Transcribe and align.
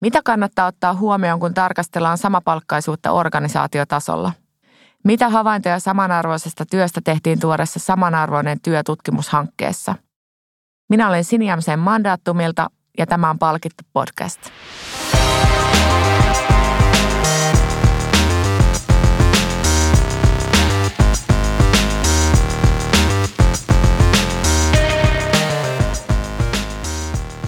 Mitä 0.00 0.20
kannattaa 0.24 0.66
ottaa 0.66 0.94
huomioon, 0.94 1.40
kun 1.40 1.54
tarkastellaan 1.54 2.18
samapalkkaisuutta 2.18 3.12
organisaatiotasolla? 3.12 4.32
Mitä 5.04 5.28
havaintoja 5.28 5.80
samanarvoisesta 5.80 6.66
työstä 6.70 7.00
tehtiin 7.04 7.40
tuoreessa 7.40 7.80
samanarvoinen 7.80 8.60
työtutkimushankkeessa? 8.60 9.94
Minä 10.88 11.08
olen 11.08 11.24
Siniamsen 11.24 11.78
mandaattumilta 11.78 12.70
ja 12.98 13.06
tämä 13.06 13.30
on 13.30 13.38
Palkittu 13.38 13.84
podcast. 13.92 14.40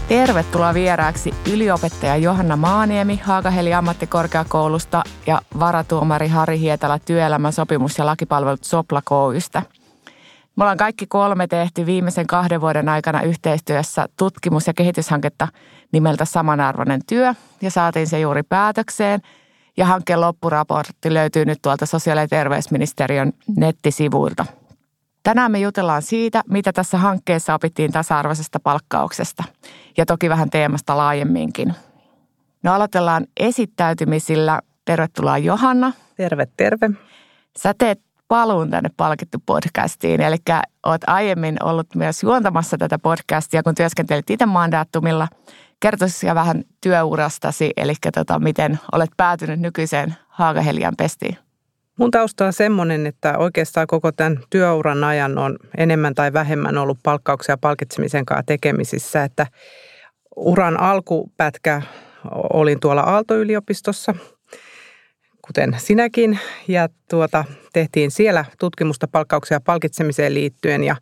Tervetuloa 0.09 0.75
vieraaksi 0.75 1.35
yliopettaja 1.53 2.17
Johanna 2.17 2.57
Maaniemi 2.57 3.21
Haakaheli 3.25 3.75
ammattikorkeakoulusta 3.75 5.03
ja 5.27 5.41
varatuomari 5.59 6.29
Hari 6.29 6.59
Hietala 6.59 6.99
työelämän 6.99 7.53
sopimus- 7.53 7.99
ja 7.99 8.07
lakipalvelut 8.07 8.65
Sopla. 8.65 9.03
Me 10.57 10.65
ollaan 10.65 10.77
kaikki 10.77 11.07
kolme 11.07 11.47
tehty 11.47 11.87
viimeisen 11.87 12.27
kahden 12.27 12.61
vuoden 12.61 12.89
aikana 12.89 13.23
yhteistyössä 13.23 14.07
tutkimus- 14.17 14.67
ja 14.67 14.75
kehityshanketta 14.75 15.49
nimeltä 15.93 16.25
Samanarvoinen 16.25 17.01
työ 17.07 17.35
ja 17.63 17.71
saatiin 17.71 18.07
se 18.07 18.21
juuri 18.21 18.43
päätökseen. 18.43 19.21
Ja 19.77 19.87
hankkeen 19.87 20.21
loppuraportti 20.21 21.15
löytyy 21.15 21.45
nyt 21.45 21.63
tuolta 21.63 21.87
sosiaali- 21.87 22.21
ja 22.21 22.29
terveysministeriön 22.29 23.33
nettisivuilta. 23.57 24.47
Tänään 25.23 25.53
me 25.53 25.59
jutellaan 25.59 26.03
siitä, 26.03 26.43
mitä 26.51 26.73
tässä 26.73 26.99
hankkeessa 26.99 27.55
opittiin 27.55 27.93
tasa-arvoisesta 27.93 28.61
palkkauksesta 28.61 29.45
ja 29.97 30.07
toki 30.07 30.29
vähän 30.29 30.51
teemasta 30.51 30.97
laajemminkin. 30.97 31.75
No 32.63 32.75
aloitellaan 32.75 33.27
esittäytymisillä. 33.37 34.61
Tervetuloa 34.85 35.39
Johanna. 35.39 35.93
Terve, 36.17 36.47
terve. 36.57 36.91
Sä 37.59 37.75
teet 37.79 38.01
paluun 38.29 38.71
tänne 38.71 38.91
palkittu 38.97 39.39
podcastiin, 39.47 40.21
eli 40.21 40.37
oot 40.87 41.01
aiemmin 41.07 41.57
ollut 41.63 41.95
myös 41.95 42.23
juontamassa 42.23 42.79
tätä 42.79 42.99
podcastia, 42.99 43.63
kun 43.63 43.75
työskentelit 43.75 44.31
itse 44.31 44.47
mandaattumilla. 44.47 45.29
Kertoisi 45.81 46.27
vähän 46.27 46.65
työurastasi, 46.81 47.71
eli 47.77 47.95
tota, 48.15 48.39
miten 48.39 48.81
olet 48.93 49.11
päätynyt 49.17 49.61
nykyiseen 49.61 50.17
Haagahelian 50.29 50.95
pestiin. 50.99 51.39
Mun 51.99 52.11
tausta 52.11 52.47
on 52.47 52.53
semmoinen, 52.53 53.07
että 53.07 53.39
oikeastaan 53.39 53.87
koko 53.87 54.13
tämän 54.13 54.41
työuran 54.51 55.05
ajan 55.05 55.39
on 55.39 55.57
enemmän 55.77 56.15
tai 56.15 56.33
vähemmän 56.33 56.79
ollut 56.79 56.99
palkkauksia 57.03 57.57
palkitsemisen 57.57 58.27
kanssa 58.27 58.43
tekemisissä, 58.47 59.25
että 59.25 59.47
uran 60.37 60.81
alkupätkä 60.81 61.83
olin 62.53 62.81
tuolla 62.81 63.01
Aalto-yliopistossa, 63.01 64.15
kuten 65.47 65.77
sinäkin, 65.79 66.39
ja 66.69 66.89
tuota, 67.11 67.45
tehtiin 67.73 68.11
siellä 68.11 68.45
tutkimusta 68.59 69.09
palkkauksia 69.09 69.61
palkitsemiseen 69.61 70.35
liittyen, 70.35 70.85
ja 70.85 70.97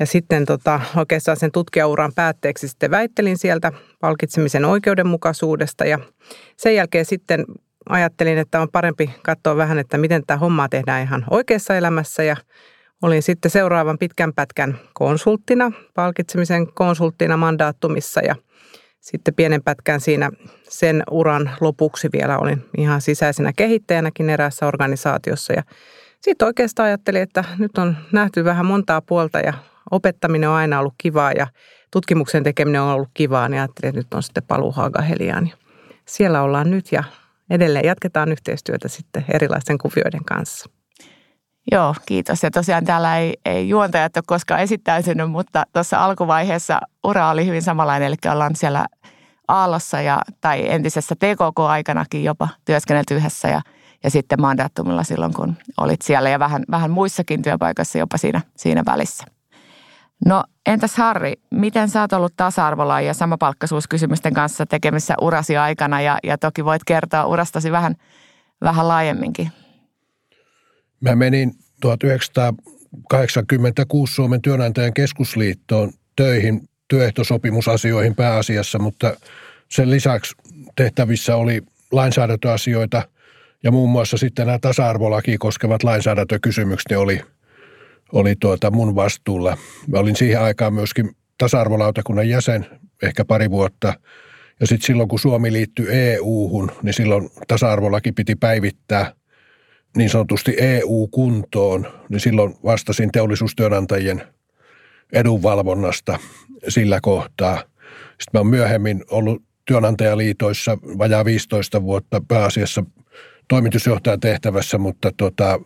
ja 0.00 0.06
sitten 0.06 0.46
tota, 0.46 0.80
oikeastaan 0.96 1.36
sen 1.36 1.52
tutkijauran 1.52 2.12
päätteeksi 2.14 2.68
sitten 2.68 2.90
väittelin 2.90 3.38
sieltä 3.38 3.72
palkitsemisen 4.00 4.64
oikeudenmukaisuudesta 4.64 5.84
ja 5.84 5.98
sen 6.56 6.74
jälkeen 6.74 7.04
sitten 7.04 7.44
ajattelin, 7.88 8.38
että 8.38 8.60
on 8.60 8.68
parempi 8.72 9.10
katsoa 9.22 9.56
vähän, 9.56 9.78
että 9.78 9.98
miten 9.98 10.22
tämä 10.26 10.38
homma 10.38 10.68
tehdään 10.68 11.02
ihan 11.02 11.24
oikeassa 11.30 11.76
elämässä 11.76 12.22
ja 12.22 12.36
olin 13.02 13.22
sitten 13.22 13.50
seuraavan 13.50 13.98
pitkän 13.98 14.32
pätkän 14.32 14.78
konsulttina, 14.94 15.72
palkitsemisen 15.94 16.72
konsulttina 16.72 17.36
mandaattumissa 17.36 18.20
ja 18.20 18.34
sitten 19.00 19.34
pienen 19.34 19.62
pätkän 19.62 20.00
siinä 20.00 20.30
sen 20.62 21.02
uran 21.10 21.50
lopuksi 21.60 22.08
vielä 22.12 22.38
olin 22.38 22.64
ihan 22.78 23.00
sisäisenä 23.00 23.52
kehittäjänäkin 23.56 24.30
eräässä 24.30 24.66
organisaatiossa 24.66 25.52
ja 25.52 25.62
sitten 26.20 26.46
oikeastaan 26.46 26.86
ajattelin, 26.86 27.22
että 27.22 27.44
nyt 27.58 27.78
on 27.78 27.96
nähty 28.12 28.44
vähän 28.44 28.66
montaa 28.66 29.00
puolta 29.00 29.40
ja 29.40 29.52
opettaminen 29.90 30.48
on 30.48 30.54
aina 30.54 30.78
ollut 30.80 30.94
kivaa 30.98 31.32
ja 31.32 31.46
tutkimuksen 31.90 32.42
tekeminen 32.42 32.80
on 32.80 32.94
ollut 32.94 33.10
kivaa, 33.14 33.48
niin 33.48 33.60
ajattelin, 33.60 33.88
että 33.88 33.98
nyt 33.98 34.14
on 34.14 34.22
sitten 34.22 34.42
paluu 34.48 34.72
Haagaheliaan. 34.72 35.50
Siellä 36.04 36.42
ollaan 36.42 36.70
nyt 36.70 36.92
ja 36.92 37.04
edelleen 37.50 37.86
jatketaan 37.86 38.32
yhteistyötä 38.32 38.88
sitten 38.88 39.24
erilaisten 39.28 39.78
kuvioiden 39.78 40.24
kanssa. 40.24 40.70
Joo, 41.72 41.94
kiitos. 42.06 42.42
Ja 42.42 42.50
tosiaan 42.50 42.84
täällä 42.84 43.18
ei, 43.18 43.36
ei 43.44 43.68
juontajat 43.68 44.16
ole 44.16 44.24
koskaan 44.26 44.60
esittäytynyt, 44.60 45.30
mutta 45.30 45.64
tuossa 45.72 46.04
alkuvaiheessa 46.04 46.80
ura 47.04 47.30
oli 47.30 47.46
hyvin 47.46 47.62
samanlainen, 47.62 48.06
eli 48.06 48.32
ollaan 48.32 48.56
siellä 48.56 48.86
Aallossa 49.48 50.00
ja, 50.00 50.22
tai 50.40 50.70
entisessä 50.70 51.14
TKK-aikanakin 51.14 52.24
jopa 52.24 52.48
työskennelty 52.64 53.14
yhdessä 53.14 53.48
ja, 53.48 53.60
ja 54.04 54.10
sitten 54.10 54.40
mandaattumilla 54.40 55.02
silloin, 55.02 55.34
kun 55.34 55.56
olit 55.80 56.02
siellä 56.02 56.30
ja 56.30 56.38
vähän, 56.38 56.64
vähän 56.70 56.90
muissakin 56.90 57.42
työpaikoissa 57.42 57.98
jopa 57.98 58.16
siinä, 58.16 58.40
siinä 58.56 58.82
välissä. 58.86 59.24
No 60.26 60.44
entäs 60.66 60.96
Harri, 60.96 61.32
miten 61.50 61.88
sä 61.88 62.00
oot 62.00 62.12
ollut 62.12 62.32
tasa-arvolla 62.36 63.00
ja 63.00 63.14
samapalkkaisuuskysymysten 63.14 64.34
kanssa 64.34 64.66
tekemissä 64.66 65.14
urasi 65.20 65.56
aikana 65.56 66.00
ja, 66.00 66.18
ja 66.22 66.38
toki 66.38 66.64
voit 66.64 66.82
kertoa 66.86 67.26
urastasi 67.26 67.72
vähän, 67.72 67.94
vähän 68.60 68.88
laajemminkin. 68.88 69.48
Mä 71.00 71.16
menin 71.16 71.52
1986 71.80 74.14
Suomen 74.14 74.42
työnantajan 74.42 74.94
keskusliittoon 74.94 75.92
töihin 76.16 76.68
työehtosopimusasioihin 76.88 78.14
pääasiassa, 78.14 78.78
mutta 78.78 79.16
sen 79.68 79.90
lisäksi 79.90 80.34
tehtävissä 80.76 81.36
oli 81.36 81.62
lainsäädäntöasioita 81.92 83.02
ja 83.62 83.70
muun 83.70 83.90
muassa 83.90 84.16
sitten 84.16 84.46
nämä 84.46 84.58
tasa-arvolaki 84.58 85.38
koskevat 85.38 85.82
lainsäädäntökysymykset 85.82 86.98
oli– 86.98 87.20
oli 88.12 88.36
tuota 88.40 88.70
mun 88.70 88.94
vastuulla. 88.94 89.56
Mä 89.86 89.98
olin 89.98 90.16
siihen 90.16 90.40
aikaan 90.40 90.74
myöskin 90.74 91.10
tasa-arvolautakunnan 91.38 92.28
jäsen 92.28 92.66
ehkä 93.02 93.24
pari 93.24 93.50
vuotta. 93.50 93.94
Ja 94.60 94.66
sitten 94.66 94.86
silloin, 94.86 95.08
kun 95.08 95.18
Suomi 95.18 95.52
liittyi 95.52 95.86
EU-hun, 95.90 96.70
niin 96.82 96.94
silloin 96.94 97.30
tasa-arvolaki 97.48 98.12
piti 98.12 98.34
päivittää 98.34 99.12
niin 99.96 100.10
sanotusti 100.10 100.54
EU-kuntoon. 100.58 101.86
Niin 102.08 102.20
silloin 102.20 102.54
vastasin 102.64 103.12
teollisuustyönantajien 103.12 104.22
edunvalvonnasta 105.12 106.18
sillä 106.68 106.98
kohtaa. 107.02 107.56
Sitten 108.08 108.30
mä 108.32 108.40
oon 108.40 108.46
myöhemmin 108.46 109.04
ollut 109.10 109.42
työnantajaliitoissa 109.64 110.78
vajaa 110.98 111.24
15 111.24 111.82
vuotta 111.82 112.22
pääasiassa 112.28 112.84
toimitusjohtajan 113.48 114.20
tehtävässä, 114.20 114.78
mutta 114.78 115.12
tota, 115.16 115.60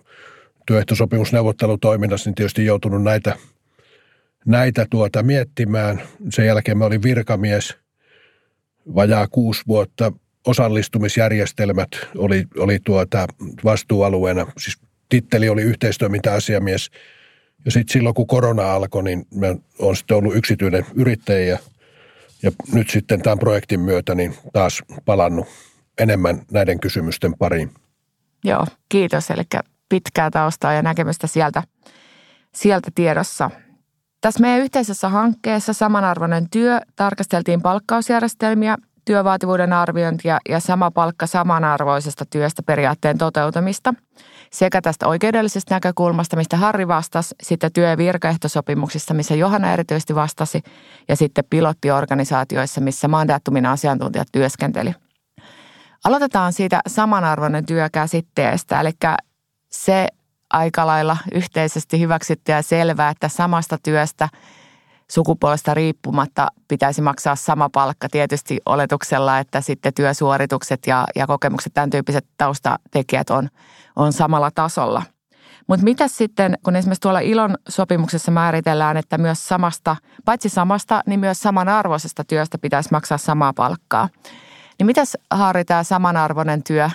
työehtosopimusneuvottelutoiminnassa 0.67 2.31
niin 2.31 2.35
tietysti 2.35 2.65
joutunut 2.65 3.03
näitä, 3.03 3.37
näitä 4.47 4.87
tuota 4.91 5.23
miettimään. 5.23 6.03
Sen 6.31 6.47
jälkeen 6.47 6.79
mä 6.79 6.85
olin 6.85 7.03
virkamies 7.03 7.77
vajaa 8.95 9.29
kuusi 9.29 9.63
vuotta. 9.69 10.13
Osallistumisjärjestelmät 10.47 11.89
oli, 12.17 12.45
oli 12.59 12.79
tuota 12.85 13.27
vastuualueena. 13.65 14.47
Siis 14.59 14.79
titteli 15.09 15.49
oli 15.49 15.63
yhteistoiminta-asiamies. 15.63 16.91
Ja 17.65 17.71
sitten 17.71 17.93
silloin, 17.93 18.15
kun 18.15 18.27
korona 18.27 18.75
alkoi, 18.75 19.03
niin 19.03 19.27
mä 19.35 19.47
olen 19.79 19.97
sitten 19.97 20.17
ollut 20.17 20.37
yksityinen 20.37 20.87
yrittäjä 20.95 21.47
ja, 21.47 21.59
ja 22.43 22.51
nyt 22.73 22.91
sitten 22.91 23.23
tämän 23.23 23.39
projektin 23.39 23.81
myötä 23.81 24.15
niin 24.15 24.35
taas 24.53 24.83
palannut 25.05 25.47
enemmän 25.99 26.43
näiden 26.51 26.81
kysymysten 26.81 27.35
pariin. 27.39 27.71
Joo, 28.45 28.67
kiitos. 28.89 29.31
Eli 29.31 29.43
pitkää 29.93 30.31
taustaa 30.31 30.73
ja 30.73 30.83
näkemystä 30.83 31.27
sieltä, 31.27 31.63
sieltä 32.55 32.91
tiedossa. 32.95 33.51
Tässä 34.21 34.41
meidän 34.41 34.61
yhteisessä 34.61 35.09
hankkeessa 35.09 35.73
Samanarvoinen 35.73 36.51
työ 36.51 36.81
tarkasteltiin 36.97 37.63
palkkausjärjestelmiä, 37.63 38.77
työvaativuuden 39.05 39.73
arviointia 39.73 40.39
ja 40.49 40.61
sama 40.61 40.91
palkka 40.91 41.27
samanarvoisesta 41.27 42.25
työstä 42.27 42.63
periaatteen 42.63 43.19
toteutumista 43.19 43.95
sekä 44.53 44.83
tästä 44.83 45.09
oikeudellisesta 45.09 45.75
näkökulmasta, 45.75 46.37
mistä 46.37 46.57
Harri 46.57 46.89
vastasi, 46.89 47.35
sitten 47.43 47.73
työ- 47.73 47.89
ja 47.89 47.97
virkaehtosopimuksista, 47.97 49.15
missä 49.15 49.35
Johanna 49.35 49.73
erityisesti 49.73 50.15
vastasi, 50.15 50.63
ja 51.09 51.17
sitten 51.17 51.45
pilottiorganisaatioissa, 51.51 52.81
missä 52.81 53.09
mandaattumin 53.09 53.67
asiantuntijat 53.67 54.29
työskenteli. 54.33 54.95
Aloitetaan 56.05 56.53
siitä 56.53 56.81
samanarvoinen 56.87 57.67
työkäsitteestä, 57.67 58.81
eli 58.81 58.91
se 59.73 60.09
aika 60.51 60.87
lailla 60.87 61.17
yhteisesti 61.35 62.01
hyväksytty 62.01 62.53
ja 62.53 62.63
selvää, 62.63 63.11
että 63.11 63.29
samasta 63.29 63.79
työstä 63.83 64.29
sukupuolesta 65.11 65.75
riippumatta 65.75 66.49
pitäisi 66.69 67.03
maksaa 67.03 67.37
sama 67.37 67.69
palkka. 67.69 68.09
Tietysti 68.09 68.61
oletuksella, 68.67 69.39
että 69.39 69.61
sitten 69.61 69.95
työsuoritukset 69.95 70.87
ja, 70.87 71.07
ja 71.17 71.27
kokemukset, 71.27 71.75
tämän 71.75 71.91
tyyppiset 71.91 72.27
taustatekijät 72.37 73.31
on, 73.31 73.49
on 73.97 74.13
samalla 74.13 74.51
tasolla. 74.51 75.03
Mutta 75.67 75.85
mitä 75.85 76.09
sitten, 76.09 76.59
kun 76.65 76.77
esimerkiksi 76.77 77.01
tuolla 77.01 77.21
ilon 77.21 77.55
sopimuksessa 77.69 78.31
määritellään, 78.31 78.97
että 78.97 79.19
myös 79.19 79.49
samasta, 79.49 79.97
paitsi 80.25 80.49
samasta, 80.49 81.03
niin 81.07 81.21
myös 81.21 81.41
samanarvoisesta 81.41 82.25
työstä 82.25 82.59
pitäisi 82.59 82.89
maksaa 82.93 83.19
samaa 83.19 83.53
palkkaa– 83.53 84.09
Niin 84.83 84.87
mitäs 84.87 85.17
Harri 85.31 85.65
tämä 85.65 85.83
samanarvoinen 85.83 86.63
työ 86.63 86.91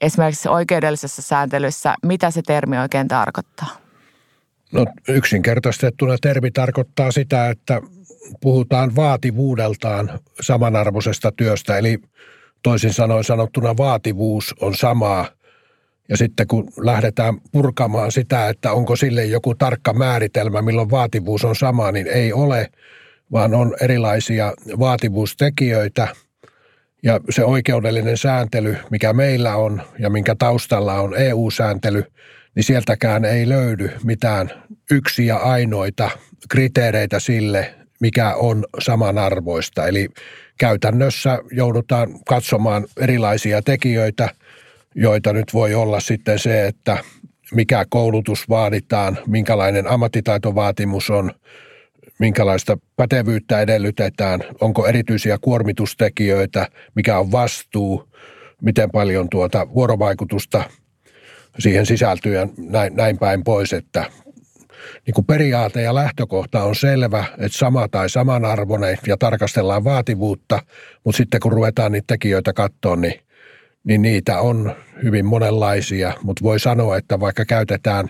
esimerkiksi 0.00 0.48
oikeudellisessa 0.48 1.22
sääntelyssä, 1.22 1.94
mitä 2.02 2.30
se 2.30 2.42
termi 2.46 2.78
oikein 2.78 3.08
tarkoittaa? 3.08 3.76
No 4.72 4.86
yksinkertaistettuna 5.08 6.16
termi 6.20 6.50
tarkoittaa 6.50 7.10
sitä, 7.10 7.50
että 7.50 7.80
puhutaan 8.40 8.96
vaativuudeltaan 8.96 10.10
samanarvoisesta 10.40 11.32
työstä, 11.32 11.78
eli 11.78 11.98
toisin 12.62 12.92
sanoen 12.92 13.24
sanottuna 13.24 13.76
vaativuus 13.76 14.54
on 14.60 14.74
samaa. 14.74 15.26
Ja 16.08 16.16
sitten 16.16 16.46
kun 16.46 16.68
lähdetään 16.76 17.40
purkamaan 17.52 18.12
sitä, 18.12 18.48
että 18.48 18.72
onko 18.72 18.96
sille 18.96 19.24
joku 19.24 19.54
tarkka 19.54 19.92
määritelmä, 19.92 20.62
milloin 20.62 20.90
vaativuus 20.90 21.44
on 21.44 21.56
sama, 21.56 21.92
niin 21.92 22.06
ei 22.06 22.32
ole, 22.32 22.70
vaan 23.32 23.54
on 23.54 23.74
erilaisia 23.80 24.52
vaativuustekijöitä. 24.78 26.08
Ja 27.02 27.20
se 27.30 27.44
oikeudellinen 27.44 28.16
sääntely, 28.16 28.76
mikä 28.90 29.12
meillä 29.12 29.56
on 29.56 29.82
ja 29.98 30.10
minkä 30.10 30.34
taustalla 30.38 30.94
on 30.94 31.16
EU-sääntely, 31.16 32.04
niin 32.54 32.64
sieltäkään 32.64 33.24
ei 33.24 33.48
löydy 33.48 33.90
mitään 34.04 34.50
yksiä 34.90 35.36
ainoita 35.36 36.10
kriteereitä 36.48 37.20
sille, 37.20 37.74
mikä 38.00 38.34
on 38.34 38.64
samanarvoista. 38.80 39.86
Eli 39.86 40.08
käytännössä 40.58 41.38
joudutaan 41.50 42.08
katsomaan 42.26 42.86
erilaisia 43.00 43.62
tekijöitä, 43.62 44.28
joita 44.94 45.32
nyt 45.32 45.54
voi 45.54 45.74
olla 45.74 46.00
sitten 46.00 46.38
se, 46.38 46.66
että 46.66 46.98
mikä 47.54 47.84
koulutus 47.88 48.48
vaaditaan, 48.48 49.18
minkälainen 49.26 49.86
ammattitaitovaatimus 49.86 51.10
on, 51.10 51.32
minkälaista 52.18 52.78
pätevyyttä 52.96 53.60
edellytetään, 53.60 54.40
onko 54.60 54.86
erityisiä 54.86 55.38
kuormitustekijöitä, 55.40 56.66
mikä 56.94 57.18
on 57.18 57.32
vastuu, 57.32 58.08
miten 58.62 58.90
paljon 58.90 59.28
tuota 59.28 59.66
vuorovaikutusta 59.74 60.64
siihen 61.58 61.86
sisältyy 61.86 62.34
ja 62.34 62.48
näin, 62.58 62.96
näin 62.96 63.18
päin 63.18 63.44
pois, 63.44 63.72
että 63.72 64.04
niin 65.06 65.14
kuin 65.14 65.24
periaate 65.24 65.82
ja 65.82 65.94
lähtökohta 65.94 66.64
on 66.64 66.76
selvä, 66.76 67.24
että 67.38 67.58
sama 67.58 67.88
tai 67.88 68.10
samanarvoinen 68.10 68.98
ja 69.06 69.16
tarkastellaan 69.16 69.84
vaativuutta, 69.84 70.62
mutta 71.04 71.16
sitten 71.16 71.40
kun 71.40 71.52
ruvetaan 71.52 71.92
niitä 71.92 72.04
tekijöitä 72.06 72.52
katsoa, 72.52 72.96
niin, 72.96 73.20
niin 73.84 74.02
niitä 74.02 74.40
on 74.40 74.74
hyvin 75.02 75.26
monenlaisia, 75.26 76.12
mutta 76.22 76.44
voi 76.44 76.60
sanoa, 76.60 76.96
että 76.96 77.20
vaikka 77.20 77.44
käytetään 77.44 78.08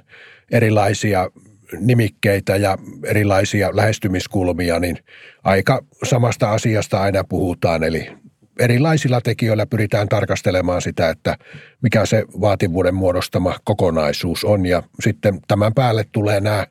erilaisia 0.50 1.30
nimikkeitä 1.78 2.56
ja 2.56 2.78
erilaisia 3.04 3.76
lähestymiskulmia, 3.76 4.80
niin 4.80 4.98
aika 5.44 5.84
samasta 6.04 6.50
asiasta 6.50 7.00
aina 7.00 7.24
puhutaan, 7.24 7.84
eli 7.84 8.10
erilaisilla 8.58 9.20
tekijöillä 9.20 9.66
pyritään 9.66 10.08
tarkastelemaan 10.08 10.82
sitä, 10.82 11.10
että 11.10 11.36
mikä 11.82 12.06
se 12.06 12.24
vaativuuden 12.40 12.94
muodostama 12.94 13.58
kokonaisuus 13.64 14.44
on. 14.44 14.66
Ja 14.66 14.82
sitten 15.00 15.40
tämän 15.48 15.74
päälle 15.74 16.04
tulee 16.12 16.40
nämä 16.40 16.66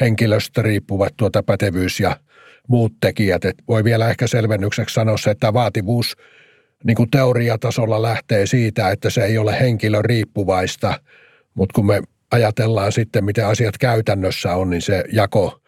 henkilöstä 0.00 0.62
riippuvat 0.62 1.12
tuota 1.16 1.42
pätevyys 1.42 2.00
ja 2.00 2.16
muut 2.68 2.92
tekijät. 3.00 3.44
Et 3.44 3.56
voi 3.68 3.84
vielä 3.84 4.10
ehkä 4.10 4.26
selvennykseksi 4.26 4.94
sanoa 4.94 5.16
se, 5.16 5.30
että 5.30 5.52
vaativuus 5.52 6.16
niin 6.84 6.96
kuin 6.96 7.10
teoriatasolla 7.10 8.02
lähtee 8.02 8.46
siitä, 8.46 8.90
että 8.90 9.10
se 9.10 9.24
ei 9.24 9.38
ole 9.38 9.60
henkilön 9.60 10.04
riippuvaista, 10.04 11.00
mutta 11.54 11.72
kun 11.74 11.86
me 11.86 12.02
ajatellaan 12.30 12.92
sitten, 12.92 13.24
miten 13.24 13.46
asiat 13.46 13.78
käytännössä 13.78 14.54
on, 14.54 14.70
niin 14.70 14.82
se 14.82 15.04
jako 15.12 15.60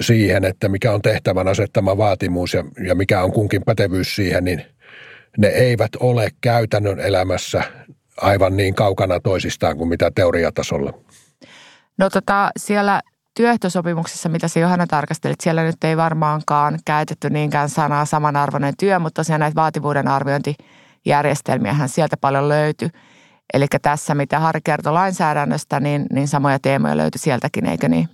siihen, 0.00 0.44
että 0.44 0.68
mikä 0.68 0.92
on 0.92 1.02
tehtävän 1.02 1.48
asettama 1.48 1.96
vaatimus 1.96 2.54
ja, 2.54 2.64
ja 2.86 2.94
mikä 2.94 3.22
on 3.22 3.32
kunkin 3.32 3.62
pätevyys 3.66 4.16
siihen, 4.16 4.44
niin 4.44 4.62
ne 5.38 5.48
eivät 5.48 5.90
ole 6.00 6.28
käytännön 6.40 7.00
elämässä 7.00 7.62
aivan 8.16 8.56
niin 8.56 8.74
kaukana 8.74 9.20
toisistaan 9.20 9.76
kuin 9.76 9.88
mitä 9.88 10.10
teoriatasolla. 10.14 10.92
No 11.98 12.10
tota, 12.10 12.50
siellä 12.56 13.02
työehtosopimuksessa, 13.34 14.28
mitä 14.28 14.48
se 14.48 14.60
Johanna 14.60 14.86
tarkastelit, 14.86 15.40
siellä 15.40 15.62
nyt 15.62 15.84
ei 15.84 15.96
varmaankaan 15.96 16.78
käytetty 16.84 17.30
niinkään 17.30 17.68
sanaa 17.68 18.04
samanarvoinen 18.04 18.74
työ, 18.78 18.98
mutta 18.98 19.20
tosiaan 19.20 19.40
näitä 19.40 19.54
vaativuuden 19.54 20.08
arviointijärjestelmiähän 20.08 21.88
sieltä 21.88 22.16
paljon 22.16 22.48
löytyy. 22.48 22.88
Eli 23.54 23.66
tässä, 23.82 24.14
mitä 24.14 24.38
Harri 24.38 24.60
kertoi 24.64 24.92
lainsäädännöstä, 24.92 25.80
niin, 25.80 26.06
niin 26.12 26.28
samoja 26.28 26.58
teemoja 26.58 26.96
löytyi 26.96 27.18
sieltäkin, 27.18 27.66
eikö 27.66 27.88
niin? 27.88 28.08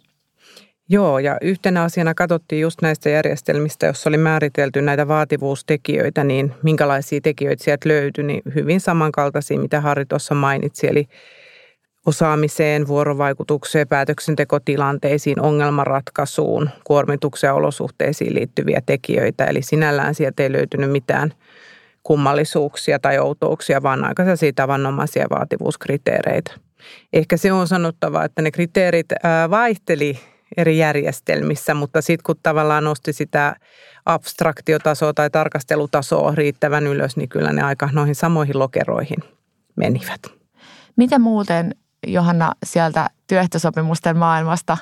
Joo, 0.88 1.18
ja 1.18 1.38
yhtenä 1.42 1.82
asiana 1.82 2.14
katsottiin 2.14 2.60
just 2.60 2.82
näistä 2.82 3.10
järjestelmistä, 3.10 3.86
jossa 3.86 4.10
oli 4.10 4.18
määritelty 4.18 4.82
näitä 4.82 5.08
vaativuustekijöitä, 5.08 6.24
niin 6.24 6.54
minkälaisia 6.62 7.20
tekijöitä 7.20 7.64
sieltä 7.64 7.88
löytyi, 7.88 8.24
niin 8.24 8.42
hyvin 8.54 8.80
samankaltaisia, 8.80 9.58
mitä 9.58 9.80
Harri 9.80 10.06
tuossa 10.06 10.34
mainitsi. 10.34 10.86
Eli 10.86 11.08
osaamiseen, 12.06 12.86
vuorovaikutukseen, 12.86 13.88
päätöksentekotilanteisiin, 13.88 15.40
ongelmanratkaisuun, 15.40 16.70
kuormitukseen 16.84 17.48
ja 17.48 17.54
olosuhteisiin 17.54 18.34
liittyviä 18.34 18.82
tekijöitä. 18.86 19.44
Eli 19.44 19.62
sinällään 19.62 20.14
sieltä 20.14 20.42
ei 20.42 20.52
löytynyt 20.52 20.90
mitään 20.90 21.32
kummallisuuksia 22.02 22.98
tai 22.98 23.18
outouksia, 23.18 23.82
vaan 23.82 24.04
aika 24.04 24.22
tavanomaisia 24.54 25.26
vaativuuskriteereitä. 25.30 26.52
Ehkä 27.12 27.36
se 27.36 27.52
on 27.52 27.68
sanottava, 27.68 28.24
että 28.24 28.42
ne 28.42 28.50
kriteerit 28.50 29.06
vaihteli 29.50 30.18
eri 30.56 30.78
järjestelmissä, 30.78 31.74
mutta 31.74 32.02
sitten 32.02 32.22
kun 32.26 32.36
tavallaan 32.42 32.84
nosti 32.84 33.12
sitä 33.12 33.56
abstraktiotasoa 34.06 35.14
tai 35.14 35.30
tarkastelutasoa 35.30 36.34
riittävän 36.34 36.86
ylös, 36.86 37.16
niin 37.16 37.28
kyllä 37.28 37.52
ne 37.52 37.62
aika 37.62 37.88
noihin 37.92 38.14
samoihin 38.14 38.58
lokeroihin 38.58 39.18
menivät. 39.76 40.20
Mitä 40.96 41.18
muuten, 41.18 41.74
Johanna, 42.06 42.52
sieltä 42.64 43.10
työehtosopimusten 43.26 44.16
maailmasta 44.16 44.76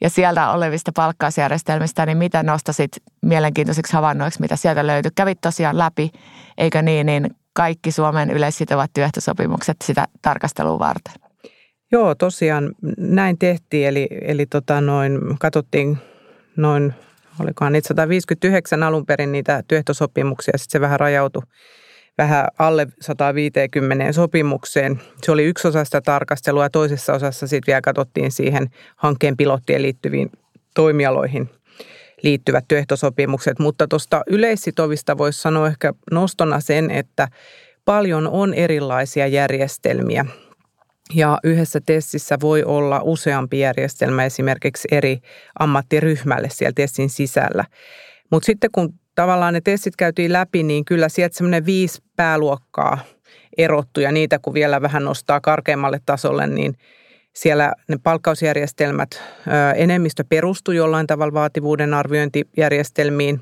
ja 0.00 0.10
sieltä 0.10 0.50
olevista 0.50 0.92
palkkausjärjestelmistä, 0.96 2.06
niin 2.06 2.18
mitä 2.18 2.42
nostasit 2.42 2.90
mielenkiintoisiksi 3.22 3.92
havainnoiksi, 3.92 4.40
mitä 4.40 4.56
sieltä 4.56 4.86
löytyi? 4.86 5.10
Kävit 5.14 5.40
tosiaan 5.40 5.78
läpi, 5.78 6.10
eikö 6.58 6.82
niin, 6.82 7.06
niin 7.06 7.30
kaikki 7.52 7.92
Suomen 7.92 8.30
yleissitovat 8.30 8.90
työehtosopimukset 8.94 9.76
sitä 9.84 10.08
tarkastelua 10.22 10.78
varten? 10.78 11.14
Joo, 11.92 12.14
tosiaan 12.14 12.74
näin 12.98 13.38
tehtiin. 13.38 13.88
Eli, 13.88 14.08
eli 14.22 14.46
tota 14.46 14.80
noin, 14.80 15.20
katsottiin 15.38 15.98
noin, 16.56 16.94
olikohan 17.40 17.72
niitä 17.72 17.88
159 17.88 18.82
alun 18.82 19.06
perin 19.06 19.32
niitä 19.32 19.62
työehtosopimuksia. 19.68 20.58
Sitten 20.58 20.72
se 20.72 20.80
vähän 20.80 21.00
rajautui 21.00 21.42
vähän 22.18 22.46
alle 22.58 22.86
150 23.00 24.12
sopimukseen. 24.12 25.00
Se 25.22 25.32
oli 25.32 25.44
yksi 25.44 25.68
osa 25.68 25.84
sitä 25.84 26.00
tarkastelua 26.00 26.62
ja 26.62 26.70
toisessa 26.70 27.12
osassa 27.12 27.46
sitten 27.46 27.72
vielä 27.72 27.80
katsottiin 27.80 28.32
siihen 28.32 28.66
hankkeen 28.96 29.36
pilottien 29.36 29.82
liittyviin 29.82 30.30
toimialoihin 30.74 31.50
liittyvät 32.22 32.64
työehtosopimukset. 32.68 33.58
Mutta 33.58 33.88
tuosta 33.88 34.22
yleissitovista 34.26 35.18
voisi 35.18 35.40
sanoa 35.40 35.66
ehkä 35.66 35.92
nostona 36.10 36.60
sen, 36.60 36.90
että 36.90 37.28
paljon 37.84 38.28
on 38.28 38.54
erilaisia 38.54 39.26
järjestelmiä– 39.26 40.26
ja 41.14 41.38
yhdessä 41.44 41.80
testissä 41.86 42.38
voi 42.40 42.64
olla 42.64 43.00
useampi 43.04 43.58
järjestelmä 43.58 44.24
esimerkiksi 44.24 44.88
eri 44.90 45.18
ammattiryhmälle 45.58 46.48
siellä 46.50 46.72
testin 46.74 47.10
sisällä. 47.10 47.64
Mutta 48.30 48.46
sitten 48.46 48.70
kun 48.72 48.94
tavallaan 49.18 49.54
ne 49.54 49.60
testit 49.60 49.96
käytiin 49.96 50.32
läpi, 50.32 50.62
niin 50.62 50.84
kyllä 50.84 51.08
sieltä 51.08 51.36
semmoinen 51.36 51.66
viisi 51.66 52.02
pääluokkaa 52.16 52.98
erottu 53.58 54.00
ja 54.00 54.12
niitä 54.12 54.38
kun 54.38 54.54
vielä 54.54 54.82
vähän 54.82 55.04
nostaa 55.04 55.40
karkeammalle 55.40 56.00
tasolle, 56.06 56.46
niin 56.46 56.74
siellä 57.32 57.72
ne 57.88 57.96
palkkausjärjestelmät, 58.02 59.22
enemmistö 59.76 60.24
perustui 60.28 60.76
jollain 60.76 61.06
tavalla 61.06 61.32
vaativuuden 61.32 61.94
arviointijärjestelmiin. 61.94 63.40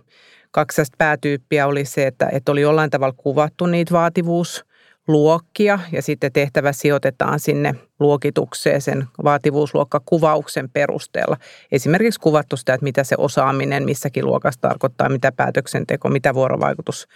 Kaksi 0.50 0.82
päätyyppiä 0.98 1.66
oli 1.66 1.84
se, 1.84 2.06
että, 2.06 2.28
että 2.32 2.52
oli 2.52 2.60
jollain 2.60 2.90
tavalla 2.90 3.14
kuvattu 3.16 3.66
niitä 3.66 3.92
vaativuus 3.92 4.64
luokkia 5.08 5.78
ja 5.92 6.02
sitten 6.02 6.32
tehtävä 6.32 6.72
sijoitetaan 6.72 7.40
sinne 7.40 7.74
luokitukseen 8.00 8.80
sen 8.80 9.06
vaativuusluokkakuvauksen 9.24 10.70
perusteella. 10.70 11.36
Esimerkiksi 11.72 12.20
kuvattu 12.20 12.56
sitä, 12.56 12.74
että 12.74 12.84
mitä 12.84 13.04
se 13.04 13.14
osaaminen 13.18 13.84
missäkin 13.84 14.26
luokassa 14.26 14.60
tarkoittaa, 14.60 15.08
mitä 15.08 15.32
päätöksenteko, 15.32 16.08
mitä 16.08 16.34
vuorovaikutus. 16.34 17.08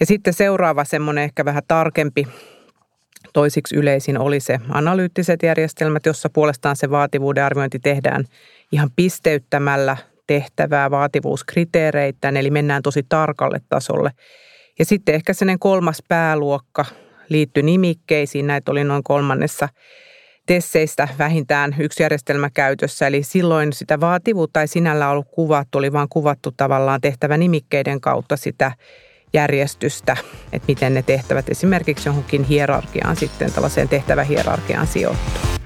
Ja 0.00 0.06
sitten 0.06 0.34
seuraava 0.34 0.84
semmoinen 0.84 1.24
ehkä 1.24 1.44
vähän 1.44 1.62
tarkempi 1.68 2.26
toisiksi 3.32 3.76
yleisin 3.76 4.18
oli 4.18 4.40
se 4.40 4.58
analyyttiset 4.68 5.42
järjestelmät, 5.42 6.06
jossa 6.06 6.30
puolestaan 6.30 6.76
se 6.76 6.90
vaativuuden 6.90 7.44
arviointi 7.44 7.78
tehdään 7.78 8.24
ihan 8.72 8.90
pisteyttämällä 8.96 9.96
tehtävää 10.26 10.90
vaativuuskriteereitä, 10.90 12.28
eli 12.28 12.50
mennään 12.50 12.82
tosi 12.82 13.06
tarkalle 13.08 13.60
tasolle– 13.68 14.10
ja 14.78 14.84
sitten 14.84 15.14
ehkä 15.14 15.32
sellainen 15.32 15.58
kolmas 15.58 16.02
pääluokka 16.08 16.84
liittyi 17.28 17.62
nimikkeisiin. 17.62 18.46
Näitä 18.46 18.72
oli 18.72 18.84
noin 18.84 19.02
kolmannessa 19.02 19.68
tesseistä 20.46 21.08
vähintään 21.18 21.76
yksi 21.78 22.02
järjestelmä 22.02 22.50
käytössä. 22.54 23.06
Eli 23.06 23.22
silloin 23.22 23.72
sitä 23.72 24.00
vaativuutta 24.00 24.60
ei 24.60 24.68
sinällä 24.68 25.10
ollut 25.10 25.28
kuvattu, 25.30 25.78
oli 25.78 25.92
vaan 25.92 26.08
kuvattu 26.08 26.52
tavallaan 26.56 27.00
tehtävä 27.00 27.36
nimikkeiden 27.36 28.00
kautta 28.00 28.36
sitä 28.36 28.72
järjestystä, 29.32 30.16
että 30.52 30.66
miten 30.68 30.94
ne 30.94 31.02
tehtävät 31.02 31.48
esimerkiksi 31.48 32.08
johonkin 32.08 32.44
hierarkiaan 32.44 33.16
sitten, 33.16 33.52
tällaiseen 33.52 33.88
tehtävähierarkiaan 33.88 34.86
sijoittuu. 34.86 35.61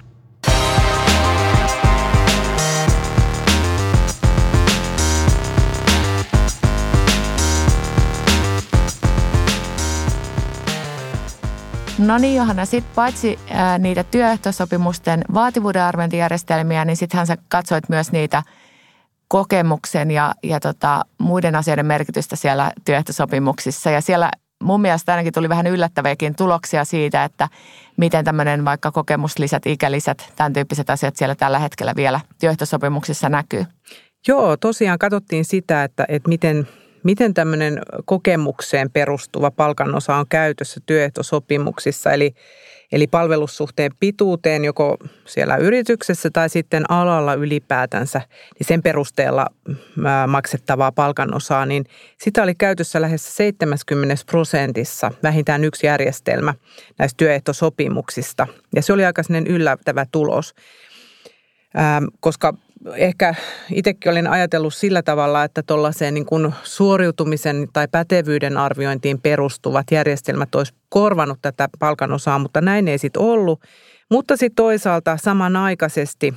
No 11.99 12.19
niin 12.19 12.37
Johanna, 12.37 12.65
sitten 12.65 12.95
paitsi 12.95 13.39
ää, 13.51 13.79
niitä 13.79 14.05
työehtosopimusten 14.05 15.25
vaativuuden 15.35 15.83
arviointijärjestelmiä, 15.83 16.85
niin 16.85 16.97
sittenhän 16.97 17.27
sä 17.27 17.37
katsoit 17.49 17.89
myös 17.89 18.13
niitä 18.13 18.43
kokemuksen 19.29 20.11
ja, 20.11 20.35
ja 20.43 20.61
tota, 20.61 21.05
muiden 21.19 21.55
asioiden 21.55 21.87
merkitystä 21.87 22.37
siellä 22.37 22.73
työehtosopimuksissa. 22.85 23.91
Ja 23.91 24.01
siellä 24.01 24.31
mun 24.63 24.81
mielestä 24.81 25.13
ainakin 25.13 25.33
tuli 25.33 25.49
vähän 25.49 25.67
yllättäviäkin 25.67 26.35
tuloksia 26.35 26.85
siitä, 26.85 27.25
että 27.25 27.49
miten 27.97 28.25
tämmöinen 28.25 28.65
vaikka 28.65 28.93
kokemuslisät, 28.93 29.67
ikälisät, 29.67 30.33
tämän 30.37 30.53
tyyppiset 30.53 30.91
asiat 30.91 31.17
siellä 31.17 31.35
tällä 31.35 31.59
hetkellä 31.59 31.93
vielä 31.97 32.21
työehtosopimuksissa 32.41 33.29
näkyy. 33.29 33.67
Joo, 34.29 34.57
tosiaan 34.57 34.99
katsottiin 34.99 35.45
sitä, 35.45 35.85
että, 35.85 36.05
että 36.09 36.29
miten 36.29 36.69
Miten 37.03 37.35
tämmöinen 37.35 37.79
kokemukseen 38.05 38.91
perustuva 38.91 39.51
palkanosa 39.51 40.17
on 40.17 40.27
käytössä 40.29 40.81
työehtosopimuksissa, 40.87 42.13
eli, 42.13 42.35
eli 42.93 43.07
palvelussuhteen 43.07 43.91
pituuteen 44.01 44.65
joko 44.65 44.97
siellä 45.25 45.57
yrityksessä 45.57 46.31
tai 46.33 46.49
sitten 46.49 46.91
alalla 46.91 47.35
ylipäätänsä, 47.35 48.21
niin 48.59 48.67
sen 48.67 48.83
perusteella 48.83 49.47
maksettavaa 50.27 50.93
palkanosaa, 50.93 51.67
niin 51.67 51.85
sitä 52.19 52.43
oli 52.43 52.55
käytössä 52.55 53.01
lähes 53.01 53.37
70 53.37 54.15
prosentissa 54.27 55.11
vähintään 55.23 55.65
yksi 55.65 55.87
järjestelmä 55.87 56.55
näistä 56.99 57.17
työehtosopimuksista. 57.17 58.47
Ja 58.75 58.83
se 58.83 58.93
oli 58.93 59.05
aika 59.05 59.23
yllättävä 59.49 60.07
tulos, 60.13 60.55
koska 62.21 62.55
ehkä 62.95 63.35
itsekin 63.73 64.13
olin 64.13 64.27
ajatellut 64.27 64.75
sillä 64.75 65.03
tavalla, 65.03 65.45
että 65.45 65.63
tuollaiseen 65.63 66.15
niin 66.15 66.27
kuin 66.27 66.55
suoriutumisen 66.63 67.69
tai 67.73 67.89
pätevyyden 67.89 68.57
arviointiin 68.57 69.21
perustuvat 69.21 69.87
järjestelmät 69.91 70.55
olisi 70.55 70.75
korvanut 70.89 71.39
tätä 71.43 71.69
palkanosaa, 71.79 72.39
mutta 72.39 72.61
näin 72.61 72.89
ei 72.89 72.99
sitten 72.99 73.23
ollut. 73.23 73.61
Mutta 74.11 74.37
sitten 74.37 74.57
toisaalta 74.57 75.17
samanaikaisesti 75.17 76.35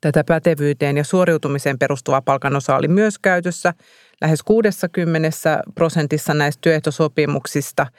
tätä 0.00 0.24
pätevyyteen 0.24 0.96
ja 0.96 1.04
suoriutumiseen 1.04 1.78
perustuva 1.78 2.22
palkanosa 2.22 2.76
oli 2.76 2.88
myös 2.88 3.18
käytössä 3.18 3.74
lähes 4.20 4.42
60 4.42 5.62
prosentissa 5.74 6.34
näistä 6.34 6.60
työehtosopimuksista– 6.60 7.86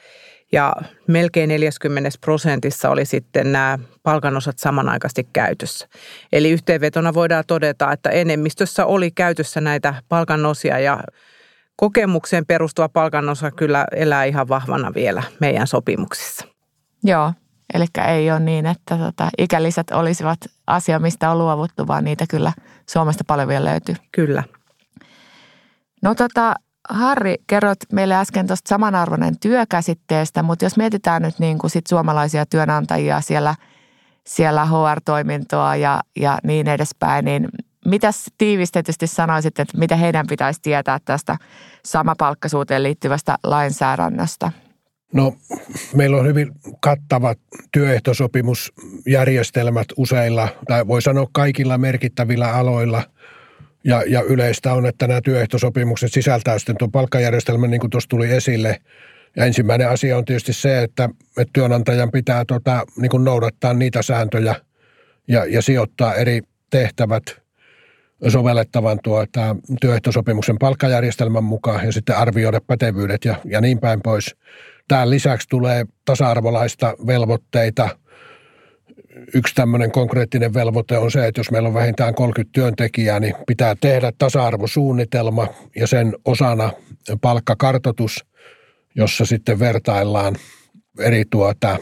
ja 0.52 0.72
melkein 1.06 1.48
40 1.48 2.10
prosentissa 2.20 2.90
oli 2.90 3.04
sitten 3.04 3.52
nämä 3.52 3.78
palkanosat 4.02 4.58
samanaikaisesti 4.58 5.28
käytössä. 5.32 5.88
Eli 6.32 6.50
yhteenvetona 6.50 7.14
voidaan 7.14 7.44
todeta, 7.46 7.92
että 7.92 8.10
enemmistössä 8.10 8.86
oli 8.86 9.10
käytössä 9.10 9.60
näitä 9.60 9.94
palkanosia 10.08 10.78
ja 10.78 11.00
kokemukseen 11.76 12.46
perustuva 12.46 12.88
palkanosa 12.88 13.50
kyllä 13.50 13.86
elää 13.96 14.24
ihan 14.24 14.48
vahvana 14.48 14.94
vielä 14.94 15.22
meidän 15.40 15.66
sopimuksissa. 15.66 16.44
Joo, 17.04 17.32
eli 17.74 17.84
ei 18.08 18.30
ole 18.30 18.40
niin, 18.40 18.66
että 18.66 18.98
tota, 18.98 19.28
ikäliset 19.38 19.90
olisivat 19.90 20.38
asia, 20.66 20.98
mistä 20.98 21.30
on 21.30 21.38
luovuttu, 21.38 21.86
vaan 21.86 22.04
niitä 22.04 22.24
kyllä 22.30 22.52
Suomesta 22.88 23.24
paljon 23.26 23.48
vielä 23.48 23.64
löytyy. 23.64 23.94
Kyllä. 24.12 24.42
No 26.02 26.14
tota, 26.14 26.54
Harri, 26.88 27.34
kerrot 27.46 27.78
meille 27.92 28.14
äsken 28.14 28.46
tuosta 28.46 28.68
samanarvoinen 28.68 29.38
työkäsitteestä, 29.40 30.42
mutta 30.42 30.64
jos 30.64 30.76
mietitään 30.76 31.22
nyt 31.22 31.38
niin 31.38 31.58
kuin 31.58 31.70
sit 31.70 31.86
suomalaisia 31.86 32.46
työnantajia 32.46 33.20
siellä, 33.20 33.54
siellä 34.26 34.66
HR-toimintoa 34.66 35.76
ja, 35.76 36.00
ja 36.16 36.38
niin 36.44 36.68
edespäin, 36.68 37.24
niin 37.24 37.48
mitäs 37.86 38.26
tiivistetysti 38.38 39.06
sanoisit, 39.06 39.58
että 39.58 39.78
mitä 39.78 39.96
heidän 39.96 40.26
pitäisi 40.26 40.62
tietää 40.62 40.98
tästä 41.04 41.36
samapalkkaisuuteen 41.84 42.82
liittyvästä 42.82 43.36
lainsäädännöstä? 43.44 44.52
No, 45.12 45.34
meillä 45.94 46.16
on 46.16 46.26
hyvin 46.26 46.52
kattavat 46.80 47.38
työehtosopimusjärjestelmät 47.72 49.86
useilla, 49.96 50.48
tai 50.68 50.86
voi 50.86 51.02
sanoa 51.02 51.26
kaikilla 51.32 51.78
merkittävillä 51.78 52.54
aloilla– 52.54 53.02
ja, 53.84 54.02
ja 54.06 54.22
yleistä 54.22 54.72
on, 54.72 54.86
että 54.86 55.06
nämä 55.06 55.20
työehtosopimukset 55.20 56.12
sisältää 56.12 56.58
sitten 56.58 56.76
tuon 56.78 56.90
palkkajärjestelmän, 56.90 57.70
niin 57.70 57.80
kuin 57.80 57.90
tuossa 57.90 58.08
tuli 58.08 58.32
esille. 58.32 58.80
Ja 59.36 59.44
ensimmäinen 59.44 59.88
asia 59.88 60.16
on 60.16 60.24
tietysti 60.24 60.52
se, 60.52 60.82
että, 60.82 61.08
että 61.38 61.50
työnantajan 61.52 62.10
pitää 62.10 62.44
tota, 62.44 62.84
niin 62.96 63.10
kuin 63.10 63.24
noudattaa 63.24 63.74
niitä 63.74 64.02
sääntöjä 64.02 64.54
ja, 65.28 65.44
ja 65.44 65.62
sijoittaa 65.62 66.14
eri 66.14 66.40
tehtävät 66.70 67.22
sovellettavan 68.28 68.98
tuota, 69.04 69.56
työehtosopimuksen 69.80 70.58
palkkajärjestelmän 70.58 71.44
mukaan 71.44 71.86
ja 71.86 71.92
sitten 71.92 72.16
arvioida 72.16 72.60
pätevyydet 72.66 73.24
ja, 73.24 73.36
ja 73.44 73.60
niin 73.60 73.78
päin 73.78 74.00
pois. 74.02 74.36
Tämän 74.88 75.10
lisäksi 75.10 75.48
tulee 75.48 75.84
tasa-arvolaista 76.04 76.94
velvoitteita– 77.06 77.88
yksi 79.34 79.54
tämmöinen 79.54 79.90
konkreettinen 79.90 80.54
velvoite 80.54 80.98
on 80.98 81.10
se, 81.10 81.26
että 81.26 81.40
jos 81.40 81.50
meillä 81.50 81.68
on 81.68 81.74
vähintään 81.74 82.14
30 82.14 82.52
työntekijää, 82.52 83.20
niin 83.20 83.34
pitää 83.46 83.74
tehdä 83.80 84.12
tasa-arvosuunnitelma 84.18 85.48
ja 85.76 85.86
sen 85.86 86.14
osana 86.24 86.72
palkkakartoitus, 87.20 88.24
jossa 88.94 89.24
sitten 89.24 89.58
vertaillaan 89.58 90.36
eri 90.98 91.24
tuota 91.30 91.76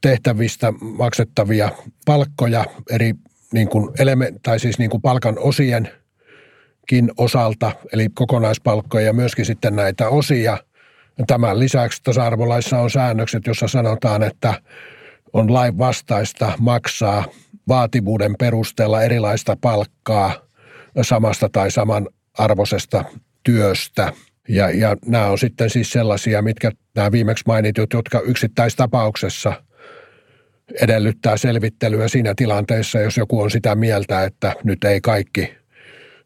tehtävistä 0.00 0.72
maksettavia 0.80 1.70
palkkoja 2.06 2.64
eri 2.90 3.14
niin 3.52 3.68
kuin 3.68 3.90
eleme, 3.98 4.32
tai 4.42 4.60
siis 4.60 4.78
niin 4.78 4.90
kuin 4.90 5.02
palkan 5.02 5.38
osienkin 5.38 7.10
osalta, 7.16 7.72
eli 7.92 8.08
kokonaispalkkoja 8.14 9.06
ja 9.06 9.12
myöskin 9.12 9.46
sitten 9.46 9.76
näitä 9.76 10.08
osia. 10.08 10.58
Tämän 11.26 11.58
lisäksi 11.58 12.02
tasa-arvolaissa 12.02 12.78
on 12.78 12.90
säännökset, 12.90 13.46
jossa 13.46 13.68
sanotaan, 13.68 14.22
että 14.22 14.54
on 15.32 15.52
lain 15.52 15.78
vastaista 15.78 16.52
maksaa 16.58 17.24
vaativuuden 17.68 18.34
perusteella 18.38 19.02
erilaista 19.02 19.56
palkkaa 19.60 20.32
samasta 21.02 21.48
tai 21.52 21.70
saman 21.70 22.08
arvoisesta 22.38 23.04
työstä. 23.44 24.12
Ja, 24.48 24.70
ja 24.70 24.96
nämä 25.06 25.26
on 25.26 25.38
sitten 25.38 25.70
siis 25.70 25.90
sellaisia, 25.90 26.42
mitkä 26.42 26.72
nämä 26.94 27.12
viimeksi 27.12 27.44
mainitut, 27.46 27.92
jotka 27.92 28.20
yksittäistapauksessa 28.20 29.62
edellyttää 30.80 31.36
selvittelyä 31.36 32.08
siinä 32.08 32.34
tilanteessa, 32.36 33.00
jos 33.00 33.16
joku 33.16 33.40
on 33.40 33.50
sitä 33.50 33.74
mieltä, 33.74 34.24
että 34.24 34.56
nyt 34.64 34.84
ei 34.84 35.00
kaikki 35.00 35.54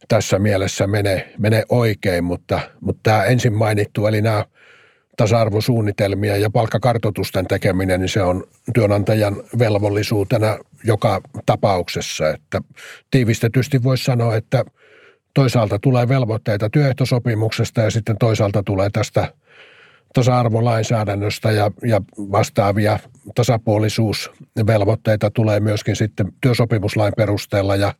tässä 0.08 0.38
mielessä 0.38 0.86
mene, 0.86 1.32
mene 1.38 1.64
oikein, 1.68 2.24
mutta, 2.24 2.60
mutta 2.80 3.00
tämä 3.02 3.24
ensin 3.24 3.52
mainittu, 3.54 4.06
eli 4.06 4.22
nämä 4.22 4.44
tasa-arvosuunnitelmia 5.16 6.36
ja 6.36 6.50
palkkakartoitusten 6.50 7.46
tekeminen, 7.46 8.00
niin 8.00 8.08
se 8.08 8.22
on 8.22 8.44
työnantajan 8.74 9.36
velvollisuutena 9.58 10.58
joka 10.84 11.20
tapauksessa. 11.46 12.30
Että 12.30 12.60
tiivistetysti 13.10 13.82
voisi 13.82 14.04
sanoa, 14.04 14.36
että 14.36 14.64
toisaalta 15.34 15.78
tulee 15.78 16.08
velvoitteita 16.08 16.70
työehtosopimuksesta 16.70 17.80
ja 17.80 17.90
sitten 17.90 18.18
toisaalta 18.18 18.62
tulee 18.62 18.90
tästä 18.90 19.34
tasa-arvolainsäädännöstä 20.14 21.50
ja, 21.50 21.70
ja 21.82 22.00
vastaavia 22.18 22.98
tasapuolisuusvelvoitteita 23.34 25.30
tulee 25.30 25.60
myöskin 25.60 25.96
sitten 25.96 26.32
työsopimuslain 26.40 27.12
perusteella 27.16 27.76
ja, 27.76 27.94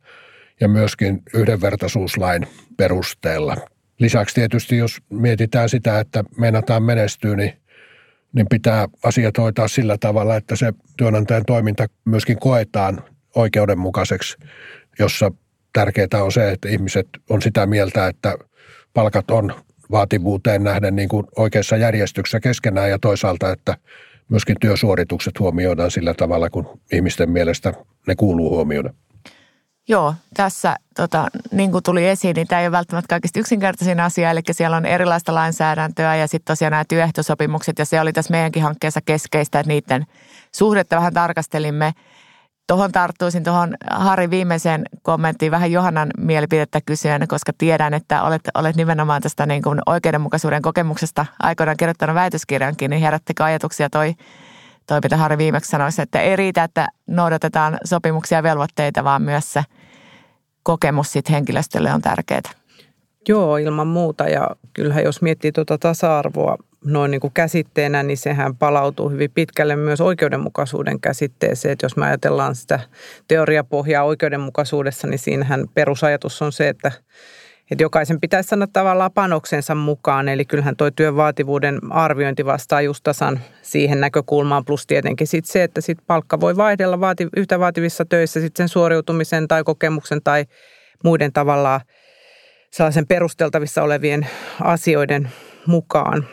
ja 0.61 0.67
myöskin 0.67 1.21
yhdenvertaisuuslain 1.33 2.47
perusteella. 2.77 3.57
Lisäksi 3.99 4.35
tietysti, 4.35 4.77
jos 4.77 4.97
mietitään 5.09 5.69
sitä, 5.69 5.99
että 5.99 6.23
meinataan 6.37 6.83
menestyä, 6.83 7.35
niin, 7.35 7.53
niin 8.33 8.47
pitää 8.49 8.87
asiat 9.03 9.37
hoitaa 9.37 9.67
sillä 9.67 9.97
tavalla, 9.99 10.35
että 10.35 10.55
se 10.55 10.73
työnantajan 10.97 11.45
toiminta 11.47 11.85
myöskin 12.05 12.39
koetaan 12.39 13.03
oikeudenmukaiseksi, 13.35 14.37
jossa 14.99 15.31
tärkeää 15.73 16.23
on 16.23 16.31
se, 16.31 16.51
että 16.51 16.69
ihmiset 16.69 17.07
on 17.29 17.41
sitä 17.41 17.65
mieltä, 17.65 18.07
että 18.07 18.37
palkat 18.93 19.31
on 19.31 19.53
vaativuuteen 19.91 20.63
nähden 20.63 20.95
niin 20.95 21.09
kuin 21.09 21.25
oikeassa 21.37 21.77
järjestyksessä 21.77 22.39
keskenään 22.39 22.89
ja 22.89 22.99
toisaalta, 22.99 23.51
että 23.51 23.77
myöskin 24.29 24.55
työsuoritukset 24.61 25.39
huomioidaan 25.39 25.91
sillä 25.91 26.13
tavalla, 26.13 26.49
kun 26.49 26.79
ihmisten 26.93 27.29
mielestä 27.29 27.73
ne 28.07 28.15
kuuluu 28.15 28.49
huomioida. 28.49 28.93
Joo, 29.87 30.15
tässä 30.33 30.75
tota, 30.95 31.27
niin 31.51 31.71
kuin 31.71 31.83
tuli 31.83 32.07
esiin, 32.07 32.35
niin 32.35 32.47
tämä 32.47 32.61
ei 32.61 32.67
ole 32.67 32.71
välttämättä 32.71 33.07
kaikista 33.09 33.39
yksinkertaisin 33.39 33.99
asia, 33.99 34.31
eli 34.31 34.41
siellä 34.51 34.77
on 34.77 34.85
erilaista 34.85 35.33
lainsäädäntöä 35.33 36.15
ja 36.15 36.27
sitten 36.27 36.53
tosiaan 36.53 36.71
nämä 36.71 36.85
työehtosopimukset, 36.89 37.79
ja 37.79 37.85
se 37.85 38.01
oli 38.01 38.13
tässä 38.13 38.31
meidänkin 38.31 38.63
hankkeessa 38.63 38.99
keskeistä, 39.05 39.59
että 39.59 39.67
niiden 39.67 40.05
suhdetta 40.51 40.95
vähän 40.95 41.13
tarkastelimme. 41.13 41.93
Tuohon 42.67 42.91
tarttuisin 42.91 43.43
tuohon 43.43 43.75
Harri 43.89 44.29
viimeiseen 44.29 44.85
kommenttiin 45.01 45.51
vähän 45.51 45.71
Johannan 45.71 46.11
mielipidettä 46.17 46.79
kysyen, 46.85 47.27
koska 47.27 47.51
tiedän, 47.57 47.93
että 47.93 48.23
olet, 48.23 48.41
olet 48.53 48.75
nimenomaan 48.75 49.21
tästä 49.21 49.45
niin 49.45 49.61
kuin 49.61 49.79
oikeudenmukaisuuden 49.85 50.61
kokemuksesta 50.61 51.25
aikoinaan 51.39 51.77
kirjoittanut 51.77 52.15
väitöskirjankin, 52.15 52.89
niin 52.89 53.01
herättekö 53.01 53.43
ajatuksia 53.43 53.89
toi, 53.89 54.13
toi 54.87 54.99
mitä 55.03 55.17
Harri 55.17 55.37
viimeksi 55.37 55.69
sanoi, 55.69 55.89
että 55.99 56.21
ei 56.21 56.35
riitä, 56.35 56.63
että 56.63 56.87
noudatetaan 57.07 57.77
sopimuksia 57.83 58.37
ja 58.37 58.43
velvoitteita, 58.43 59.03
vaan 59.03 59.21
myös 59.21 59.53
se 59.53 59.63
kokemus 60.63 61.11
sit 61.11 61.29
henkilöstölle 61.29 61.93
on 61.93 62.01
tärkeää. 62.01 62.41
Joo, 63.27 63.57
ilman 63.57 63.87
muuta. 63.87 64.23
Ja 64.23 64.49
kyllähän 64.73 65.03
jos 65.03 65.21
miettii 65.21 65.51
tuota 65.51 65.77
tasa-arvoa 65.77 66.57
noin 66.85 67.11
niin 67.11 67.21
kuin 67.21 67.33
käsitteenä, 67.33 68.03
niin 68.03 68.17
sehän 68.17 68.55
palautuu 68.55 69.09
hyvin 69.09 69.31
pitkälle 69.31 69.75
myös 69.75 70.01
oikeudenmukaisuuden 70.01 70.99
käsitteeseen. 70.99 71.73
Että 71.73 71.85
jos 71.85 71.97
me 71.97 72.05
ajatellaan 72.05 72.55
sitä 72.55 72.79
teoriapohjaa 73.27 74.03
oikeudenmukaisuudessa, 74.03 75.07
niin 75.07 75.19
siinähän 75.19 75.65
perusajatus 75.73 76.41
on 76.41 76.51
se, 76.51 76.69
että, 76.69 76.91
että 77.71 77.83
jokaisen 77.83 78.21
pitäisi 78.21 78.47
sanoa 78.47 78.67
tavallaan 78.73 79.11
panoksensa 79.11 79.75
mukaan. 79.75 80.29
Eli 80.29 80.45
kyllähän 80.45 80.75
tuo 80.75 80.91
työn 80.91 81.15
vaativuuden 81.15 81.79
arviointi 81.89 82.45
vastaa 82.45 82.81
just 82.81 83.03
tasan 83.03 83.39
siihen 83.61 84.01
näkökulmaan, 84.01 84.65
plus 84.65 84.87
tietenkin 84.87 85.27
sit 85.27 85.45
se, 85.45 85.63
että 85.63 85.81
sit 85.81 85.97
palkka 86.07 86.39
voi 86.39 86.57
vaihdella 86.57 86.99
vaati, 86.99 87.27
yhtä 87.35 87.59
vaativissa 87.59 88.05
töissä 88.05 88.39
sit 88.39 88.55
sen 88.55 88.69
suoriutumisen 88.69 89.47
tai 89.47 89.63
kokemuksen 89.63 90.21
tai 90.23 90.45
muiden 91.03 91.33
tavallaan 91.33 91.81
sellaisen 92.71 93.07
perusteltavissa 93.07 93.83
olevien 93.83 94.27
asioiden 94.61 95.29
mukaan. 95.67 96.27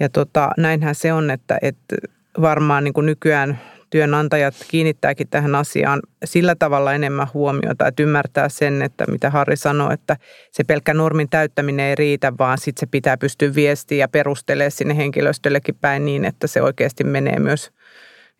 Ja 0.00 0.08
tota, 0.08 0.50
näinhän 0.56 0.94
se 0.94 1.12
on, 1.12 1.30
että, 1.30 1.58
että 1.62 1.96
varmaan 2.40 2.84
niin 2.84 2.94
kuin 2.94 3.06
nykyään 3.06 3.60
työnantajat 3.90 4.54
kiinnittääkin 4.68 5.28
tähän 5.28 5.54
asiaan 5.54 6.00
sillä 6.24 6.54
tavalla 6.54 6.92
enemmän 6.92 7.26
huomiota, 7.34 7.86
että 7.86 8.02
ymmärtää 8.02 8.48
sen, 8.48 8.82
että 8.82 9.04
mitä 9.10 9.30
Harri 9.30 9.56
sanoi, 9.56 9.94
että 9.94 10.16
se 10.52 10.64
pelkkä 10.64 10.94
normin 10.94 11.28
täyttäminen 11.28 11.86
ei 11.86 11.94
riitä, 11.94 12.32
vaan 12.38 12.58
sitten 12.58 12.80
se 12.80 12.86
pitää 12.86 13.16
pystyä 13.16 13.54
viestiä 13.54 13.98
ja 13.98 14.08
perustelemaan 14.08 14.70
sinne 14.70 14.96
henkilöstöllekin 14.96 15.74
päin 15.80 16.04
niin, 16.04 16.24
että 16.24 16.46
se 16.46 16.62
oikeasti 16.62 17.04
menee 17.04 17.38
myös 17.38 17.70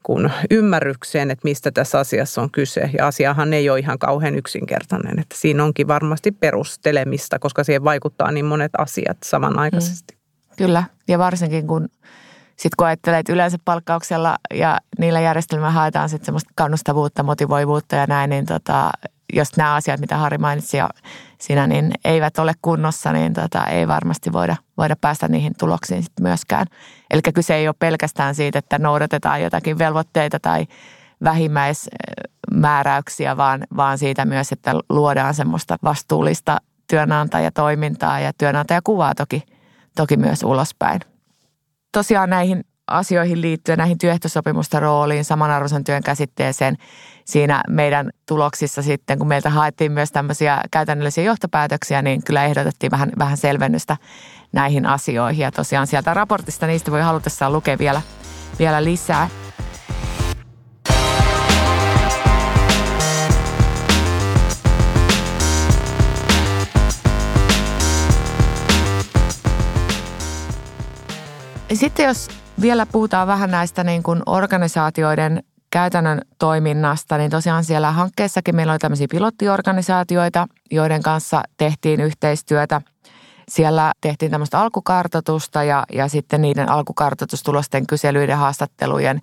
kun 0.02 0.30
ymmärrykseen, 0.50 1.30
että 1.30 1.44
mistä 1.44 1.70
tässä 1.70 1.98
asiassa 1.98 2.42
on 2.42 2.50
kyse. 2.50 2.90
Ja 2.98 3.06
asiahan 3.06 3.52
ei 3.52 3.70
ole 3.70 3.78
ihan 3.78 3.98
kauhean 3.98 4.34
yksinkertainen, 4.34 5.18
että 5.18 5.36
siinä 5.38 5.64
onkin 5.64 5.88
varmasti 5.88 6.32
perustelemista, 6.32 7.38
koska 7.38 7.64
siihen 7.64 7.84
vaikuttaa 7.84 8.30
niin 8.30 8.44
monet 8.44 8.72
asiat 8.78 9.16
samanaikaisesti. 9.24 10.14
Mm. 10.14 10.56
Kyllä, 10.56 10.84
ja 11.08 11.18
varsinkin 11.18 11.66
kun 11.66 11.88
sitten 12.56 12.76
kun 12.76 12.86
ajattelee, 12.86 13.18
että 13.18 13.32
yleensä 13.32 13.58
palkkauksella 13.64 14.36
ja 14.54 14.78
niillä 14.98 15.20
järjestelmillä 15.20 15.70
haetaan 15.70 16.08
sitten 16.08 16.26
semmoista 16.26 16.50
kannustavuutta, 16.54 17.22
motivoivuutta 17.22 17.96
ja 17.96 18.06
näin, 18.06 18.30
niin 18.30 18.46
tota, 18.46 18.90
jos 19.32 19.56
nämä 19.56 19.74
asiat, 19.74 20.00
mitä 20.00 20.16
Harri 20.16 20.38
mainitsi 20.38 20.76
ja 20.76 20.90
sinä, 21.38 21.66
niin 21.66 21.92
eivät 22.04 22.38
ole 22.38 22.52
kunnossa, 22.62 23.12
niin 23.12 23.32
tota, 23.32 23.64
ei 23.64 23.88
varmasti 23.88 24.32
voida, 24.32 24.56
voida 24.76 24.96
päästä 25.00 25.28
niihin 25.28 25.52
tuloksiin 25.58 26.02
sit 26.02 26.12
myöskään. 26.20 26.66
Eli 27.10 27.20
kyse 27.34 27.54
ei 27.54 27.68
ole 27.68 27.74
pelkästään 27.78 28.34
siitä, 28.34 28.58
että 28.58 28.78
noudatetaan 28.78 29.42
jotakin 29.42 29.78
velvoitteita 29.78 30.40
tai 30.40 30.66
vähimmäismääräyksiä, 31.24 33.36
vaan, 33.36 33.64
vaan 33.76 33.98
siitä 33.98 34.24
myös, 34.24 34.52
että 34.52 34.74
luodaan 34.88 35.34
semmoista 35.34 35.76
vastuullista 35.84 36.58
työnantajatoimintaa 36.90 38.20
ja 38.20 38.32
työnantajakuvaa 38.38 39.14
toki, 39.14 39.42
toki 39.96 40.16
myös 40.16 40.42
ulospäin 40.42 41.00
tosiaan 41.96 42.30
näihin 42.30 42.64
asioihin 42.86 43.40
liittyen, 43.40 43.78
näihin 43.78 43.98
työehtosopimusten 43.98 44.82
rooliin, 44.82 45.24
samanarvoisen 45.24 45.84
työn 45.84 46.02
käsitteeseen 46.02 46.76
siinä 47.24 47.62
meidän 47.68 48.10
tuloksissa 48.28 48.82
sitten, 48.82 49.18
kun 49.18 49.28
meiltä 49.28 49.50
haettiin 49.50 49.92
myös 49.92 50.12
tämmöisiä 50.12 50.60
käytännöllisiä 50.70 51.24
johtopäätöksiä, 51.24 52.02
niin 52.02 52.24
kyllä 52.24 52.44
ehdotettiin 52.44 52.90
vähän, 52.90 53.12
vähän 53.18 53.36
selvennystä 53.36 53.96
näihin 54.52 54.86
asioihin. 54.86 55.42
Ja 55.42 55.52
tosiaan 55.52 55.86
sieltä 55.86 56.14
raportista 56.14 56.66
niistä 56.66 56.90
voi 56.90 57.02
halutessaan 57.02 57.52
lukea 57.52 57.78
vielä, 57.78 58.02
vielä 58.58 58.84
lisää. 58.84 59.28
Sitten 71.74 72.06
jos 72.06 72.28
vielä 72.60 72.86
puhutaan 72.86 73.26
vähän 73.26 73.50
näistä 73.50 73.84
niin 73.84 74.02
kuin 74.02 74.22
organisaatioiden 74.26 75.42
käytännön 75.70 76.20
toiminnasta, 76.38 77.18
niin 77.18 77.30
tosiaan 77.30 77.64
siellä 77.64 77.92
hankkeessakin 77.92 78.56
meillä 78.56 78.72
oli 78.72 78.78
tämmöisiä 78.78 79.06
pilottiorganisaatioita, 79.10 80.46
joiden 80.70 81.02
kanssa 81.02 81.42
tehtiin 81.56 82.00
yhteistyötä. 82.00 82.80
Siellä 83.48 83.92
tehtiin 84.00 84.30
tämmöistä 84.30 84.60
alkukartoitusta 84.60 85.64
ja, 85.64 85.84
ja 85.92 86.08
sitten 86.08 86.42
niiden 86.42 86.68
alkukartoitustulosten 86.68 87.86
kyselyiden 87.86 88.36
haastattelujen 88.36 89.20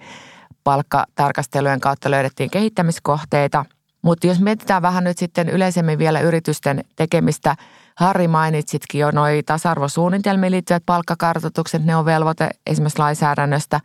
palkkatarkastelujen 0.64 1.80
kautta 1.80 2.12
löydettiin 2.12 2.50
kehittämiskohteita. 2.50 3.66
Mutta 4.02 4.28
jos 4.28 4.40
mietitään 4.40 4.82
vähän 4.82 5.04
nyt 5.04 5.18
sitten 5.18 5.50
yleisemmin 5.50 6.00
vielä 6.00 6.20
yritysten 6.20 6.84
tekemistä– 6.96 7.56
Harri 7.96 8.28
mainitsitkin 8.28 9.02
jo 9.02 9.12
noi 9.12 9.44
tasa-arvosuunnitelmiin 9.46 10.52
liittyvät 10.52 10.84
palkkakartoitukset, 10.86 11.86
ne 11.86 11.96
on 11.96 12.06
velvoite 12.06 12.50
esimerkiksi 12.68 13.00
lainsäädännöstä. 13.00 13.80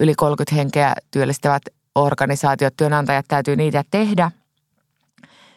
Yli 0.00 0.14
30 0.14 0.54
henkeä 0.54 0.94
työllistävät 1.10 1.62
organisaatiot, 1.94 2.76
työnantajat 2.76 3.24
täytyy 3.28 3.56
niitä 3.56 3.84
tehdä. 3.90 4.30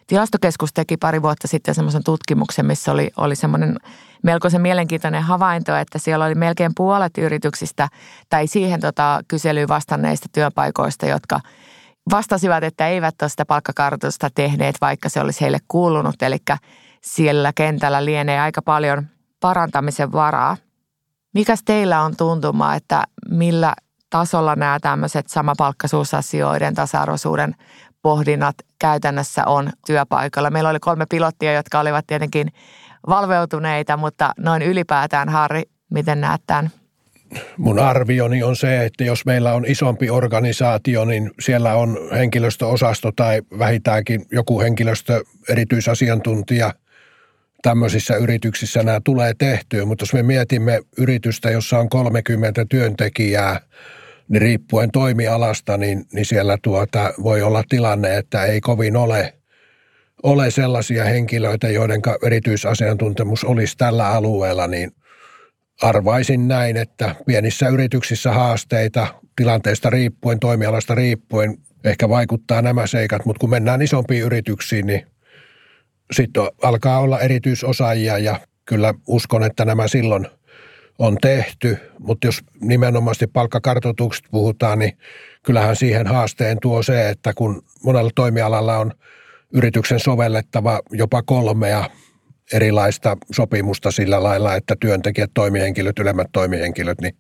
Tilastokeskus 0.08 0.74
teki 0.74 0.98
pari 0.98 1.22
vuotta 1.22 1.48
sitten 1.48 1.76
semmoisen 1.76 2.04
tutkimuksen, 2.04 2.66
missä 2.66 2.92
oli, 2.92 3.12
oli 3.18 3.36
semmoinen 3.36 3.78
melkoisen 4.24 4.62
mielenkiintoinen 4.62 5.24
havainto, 5.24 5.76
että 5.76 6.00
siellä 6.00 6.26
oli 6.26 6.36
melkein 6.36 6.72
puolet 6.76 7.18
yrityksistä 7.18 7.90
tai 8.30 8.48
siihen 8.48 8.80
tota, 8.80 9.20
kyselyyn 9.28 9.68
vastanneista 9.68 10.30
työpaikoista, 10.32 11.06
jotka 11.06 11.40
vastasivat, 12.12 12.64
että 12.64 12.88
eivät 12.88 13.22
ole 13.22 13.30
sitä 13.30 13.46
palkkakartoitusta 13.46 14.30
tehneet, 14.36 14.76
vaikka 14.82 15.10
se 15.10 15.22
olisi 15.22 15.42
heille 15.42 15.60
kuulunut. 15.68 16.22
Eli 16.22 16.38
siellä 17.06 17.52
kentällä 17.56 18.06
lienee 18.06 18.40
aika 18.40 18.62
paljon 18.62 19.08
parantamisen 19.40 20.12
varaa. 20.12 20.58
Mikäs 21.34 21.64
teillä 21.66 22.02
on 22.02 22.18
tuntuma, 22.18 22.76
että 22.76 23.04
millä 23.30 23.74
tasolla 24.10 24.56
nämä 24.56 24.80
tämmöiset 24.82 25.28
samapalkkaisuusasioiden, 25.28 26.76
tasa-arvoisuuden 26.76 27.56
pohdinnat 28.02 28.56
käytännössä 28.80 29.46
on 29.46 29.70
työpaikalla? 29.88 30.50
Meillä 30.50 30.70
oli 30.70 30.80
kolme 30.80 31.06
pilottia, 31.10 31.54
jotka 31.54 31.80
olivat 31.80 32.08
tietenkin 32.08 32.48
valveutuneita, 33.08 33.98
mutta 33.98 34.32
noin 34.38 34.62
ylipäätään, 34.62 35.30
Harri, 35.30 35.64
miten 35.92 36.22
näet 36.22 36.42
tämän? 36.48 36.72
Mun 37.58 37.80
arvioni 37.80 38.44
on 38.44 38.56
se, 38.56 38.86
että 38.86 39.04
jos 39.04 39.26
meillä 39.26 39.54
on 39.54 39.66
isompi 39.66 40.10
organisaatio, 40.10 41.06
niin 41.06 41.32
siellä 41.40 41.76
on 41.76 41.98
henkilöstöosasto 42.12 43.12
tai 43.12 43.42
vähintäänkin 43.60 44.26
joku 44.32 44.62
henkilöstö 44.62 45.24
erityisasiantuntija, 45.50 46.74
tämmöisissä 47.64 48.16
yrityksissä 48.16 48.84
nämä 48.84 49.02
tulee 49.04 49.34
tehtyä, 49.38 49.86
mutta 49.86 50.04
jos 50.04 50.14
me 50.14 50.24
mietimme 50.24 50.82
yritystä, 50.98 51.50
jossa 51.50 51.80
on 51.80 51.90
30 51.90 52.66
työntekijää, 52.70 53.60
niin 54.28 54.42
riippuen 54.42 54.92
toimialasta, 54.92 55.78
niin, 55.78 56.06
niin 56.14 56.26
siellä 56.26 56.58
tuota, 56.64 57.14
voi 57.24 57.42
olla 57.42 57.64
tilanne, 57.70 58.18
että 58.18 58.46
ei 58.46 58.62
kovin 58.62 58.98
ole, 58.98 59.34
ole 60.24 60.52
sellaisia 60.52 61.06
henkilöitä, 61.06 61.70
joiden 61.70 62.02
erityisasiantuntemus 62.26 63.44
olisi 63.44 63.78
tällä 63.78 64.10
alueella, 64.10 64.68
niin 64.68 64.92
arvaisin 65.82 66.48
näin, 66.48 66.78
että 66.78 67.16
pienissä 67.26 67.68
yrityksissä 67.68 68.32
haasteita 68.32 69.08
tilanteesta 69.36 69.90
riippuen, 69.90 70.40
toimialasta 70.40 70.96
riippuen, 70.96 71.58
ehkä 71.84 72.10
vaikuttaa 72.10 72.62
nämä 72.62 72.88
seikat, 72.88 73.26
mutta 73.26 73.40
kun 73.40 73.50
mennään 73.50 73.82
isompiin 73.82 74.24
yrityksiin, 74.24 74.88
niin 74.88 75.13
sitten 76.14 76.44
alkaa 76.62 77.00
olla 77.00 77.20
erityisosaajia 77.20 78.18
ja 78.18 78.40
kyllä 78.66 78.94
uskon, 79.08 79.44
että 79.44 79.66
nämä 79.66 79.88
silloin 79.88 80.28
on 81.00 81.18
tehty, 81.22 81.78
mutta 82.00 82.28
jos 82.28 82.42
nimenomaan 82.62 83.16
palkkakartoituksesta 83.34 84.30
puhutaan, 84.32 84.80
niin 84.80 84.98
kyllähän 85.44 85.76
siihen 85.76 86.08
haasteen 86.08 86.58
tuo 86.62 86.84
se, 86.84 87.10
että 87.10 87.34
kun 87.34 87.64
monella 87.84 88.12
toimialalla 88.16 88.78
on 88.78 88.92
yrityksen 89.54 90.00
sovellettava 90.00 90.80
jopa 90.92 91.22
kolmea 91.22 91.90
erilaista 92.54 93.18
sopimusta 93.32 93.92
sillä 93.92 94.24
lailla, 94.24 94.56
että 94.56 94.76
työntekijät, 94.80 95.32
toimihenkilöt, 95.34 96.00
ylemmät 96.00 96.28
toimihenkilöt, 96.32 97.02
niin 97.02 97.18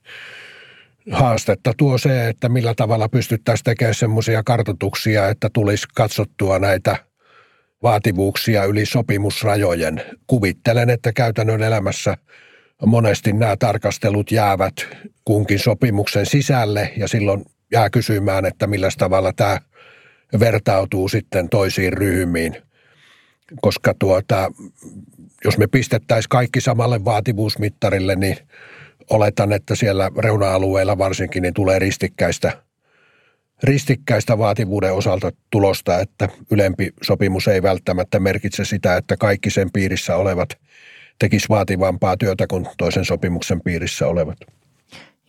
haastetta 1.11 1.73
tuo 1.77 1.97
se, 1.97 2.27
että 2.27 2.49
millä 2.49 2.73
tavalla 2.75 3.09
pystyttäisiin 3.09 3.63
tekemään 3.63 3.95
semmoisia 3.95 4.43
kartoituksia, 4.43 5.29
että 5.29 5.49
tulisi 5.53 5.87
katsottua 5.95 6.59
näitä– 6.59 6.97
vaativuuksia 7.83 8.65
yli 8.65 8.85
sopimusrajojen. 8.85 10.01
Kuvittelen, 10.27 10.89
että 10.89 11.13
käytännön 11.13 11.63
elämässä 11.63 12.17
monesti 12.85 13.33
nämä 13.33 13.55
tarkastelut 13.59 14.31
jäävät 14.31 14.73
kunkin 15.25 15.59
sopimuksen 15.59 16.25
sisälle 16.25 16.93
ja 16.97 17.07
silloin 17.07 17.45
jää 17.71 17.89
kysymään, 17.89 18.45
että 18.45 18.67
millä 18.67 18.89
tavalla 18.97 19.33
tämä 19.33 19.59
vertautuu 20.39 21.09
sitten 21.09 21.49
toisiin 21.49 21.93
ryhmiin. 21.93 22.55
Koska 23.61 23.93
tuota, 23.99 24.51
jos 25.45 25.57
me 25.57 25.67
pistettäisiin 25.67 26.29
kaikki 26.29 26.61
samalle 26.61 27.05
vaativuusmittarille, 27.05 28.15
niin 28.15 28.37
oletan, 29.09 29.53
että 29.53 29.75
siellä 29.75 30.11
reuna-alueilla 30.17 30.97
varsinkin 30.97 31.41
niin 31.41 31.53
tulee 31.53 31.79
ristikkäistä, 31.79 32.63
ristikkäistä 33.63 34.37
vaativuuden 34.37 34.93
osalta 34.93 35.31
tulosta, 35.49 35.99
että 35.99 36.29
ylempi 36.51 36.93
sopimus 37.01 37.47
ei 37.47 37.63
välttämättä 37.63 38.19
merkitse 38.19 38.65
sitä, 38.65 38.97
että 38.97 39.17
kaikki 39.17 39.49
sen 39.49 39.69
piirissä 39.73 40.15
olevat 40.15 40.49
tekisi 41.19 41.49
vaativampaa 41.49 42.17
työtä 42.17 42.47
kuin 42.47 42.67
toisen 42.77 43.05
sopimuksen 43.05 43.61
piirissä 43.61 44.07
olevat. 44.07 44.37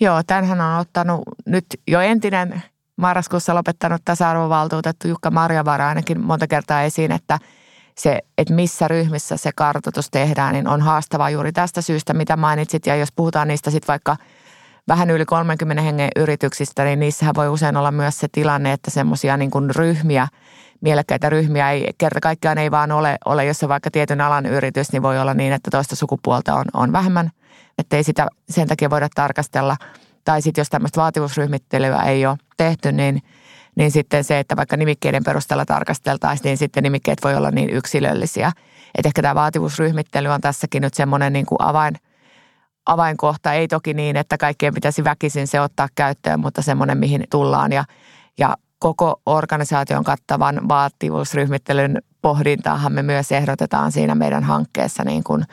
Joo, 0.00 0.22
tämähän 0.26 0.60
on 0.60 0.80
ottanut 0.80 1.20
nyt 1.46 1.66
jo 1.88 2.00
entinen 2.00 2.62
marraskuussa 2.96 3.54
lopettanut 3.54 4.02
tasa-arvovaltuutettu 4.04 5.08
Jukka 5.08 5.30
Marjavaara 5.30 5.88
ainakin 5.88 6.20
monta 6.20 6.46
kertaa 6.46 6.82
esiin, 6.82 7.12
että 7.12 7.38
se, 7.98 8.20
että 8.38 8.54
missä 8.54 8.88
ryhmissä 8.88 9.36
se 9.36 9.50
kartoitus 9.56 10.10
tehdään, 10.10 10.54
niin 10.54 10.68
on 10.68 10.80
haastavaa 10.80 11.30
juuri 11.30 11.52
tästä 11.52 11.82
syystä, 11.82 12.14
mitä 12.14 12.36
mainitsit. 12.36 12.86
Ja 12.86 12.96
jos 12.96 13.08
puhutaan 13.16 13.48
niistä 13.48 13.70
sitten 13.70 13.88
vaikka 13.88 14.16
vähän 14.88 15.10
yli 15.10 15.24
30 15.24 15.82
hengen 15.82 16.10
yrityksistä, 16.16 16.84
niin 16.84 17.00
niissähän 17.00 17.34
voi 17.34 17.48
usein 17.48 17.76
olla 17.76 17.90
myös 17.90 18.18
se 18.18 18.28
tilanne, 18.32 18.72
että 18.72 18.90
semmoisia 18.90 19.36
niin 19.36 19.50
ryhmiä, 19.76 20.28
mielekkäitä 20.80 21.30
ryhmiä 21.30 21.70
ei 21.70 21.90
kerta 21.98 22.20
kaikkiaan 22.20 22.58
ei 22.58 22.70
vaan 22.70 22.92
ole, 22.92 23.18
ole, 23.24 23.44
jos 23.44 23.62
on 23.62 23.68
vaikka 23.68 23.90
tietyn 23.90 24.20
alan 24.20 24.46
yritys, 24.46 24.92
niin 24.92 25.02
voi 25.02 25.20
olla 25.20 25.34
niin, 25.34 25.52
että 25.52 25.70
toista 25.70 25.96
sukupuolta 25.96 26.54
on, 26.54 26.64
on 26.74 26.92
vähemmän, 26.92 27.30
että 27.78 27.96
ei 27.96 28.04
sitä 28.04 28.26
sen 28.48 28.68
takia 28.68 28.90
voida 28.90 29.08
tarkastella. 29.14 29.76
Tai 30.24 30.42
sitten 30.42 30.60
jos 30.60 30.68
tämmöistä 30.68 31.00
vaativuusryhmittelyä 31.00 32.02
ei 32.02 32.26
ole 32.26 32.36
tehty, 32.56 32.92
niin, 32.92 33.22
niin 33.76 33.90
sitten 33.90 34.24
se, 34.24 34.38
että 34.38 34.56
vaikka 34.56 34.76
nimikkeiden 34.76 35.24
perusteella 35.24 35.64
tarkasteltaisiin, 35.64 36.44
niin 36.44 36.56
sitten 36.56 36.82
nimikkeet 36.82 37.18
voi 37.24 37.34
olla 37.34 37.50
niin 37.50 37.70
yksilöllisiä. 37.70 38.52
Että 38.94 39.08
ehkä 39.08 39.22
tämä 39.22 39.34
vaativuusryhmittely 39.34 40.28
on 40.28 40.40
tässäkin 40.40 40.82
nyt 40.82 40.94
semmoinen 40.94 41.32
niin 41.32 41.46
kuin 41.46 41.62
avain, 41.62 41.94
avainkohta. 42.86 43.52
Ei 43.52 43.68
toki 43.68 43.94
niin, 43.94 44.16
että 44.16 44.36
kaikkien 44.36 44.74
pitäisi 44.74 45.04
väkisin 45.04 45.46
se 45.46 45.60
ottaa 45.60 45.88
käyttöön, 45.94 46.40
mutta 46.40 46.62
semmoinen, 46.62 46.98
mihin 46.98 47.24
tullaan. 47.30 47.72
Ja, 47.72 47.84
ja 48.38 48.56
koko 48.78 49.20
organisaation 49.26 50.04
kattavan 50.04 50.68
vaativuusryhmittelyn 50.68 52.02
pohdintaahan 52.22 52.92
me 52.92 53.02
myös 53.02 53.32
ehdotetaan 53.32 53.92
siinä 53.92 54.14
meidän 54.14 54.44
hankkeessa 54.44 55.04
niin 55.04 55.24
kuin 55.24 55.44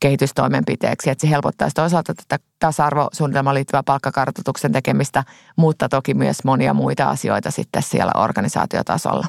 kehitystoimenpiteeksi, 0.00 1.10
että 1.10 1.22
se 1.22 1.30
helpottaisi 1.30 1.74
toisaalta 1.74 2.14
tätä 2.14 2.44
tasa-arvosuunnitelmaan 2.58 3.54
liittyvää 3.54 3.82
palkkakartoituksen 3.82 4.72
tekemistä, 4.72 5.24
mutta 5.56 5.88
toki 5.88 6.14
myös 6.14 6.44
monia 6.44 6.74
muita 6.74 7.08
asioita 7.08 7.50
sitten 7.50 7.82
siellä 7.82 8.12
organisaatiotasolla. 8.16 9.26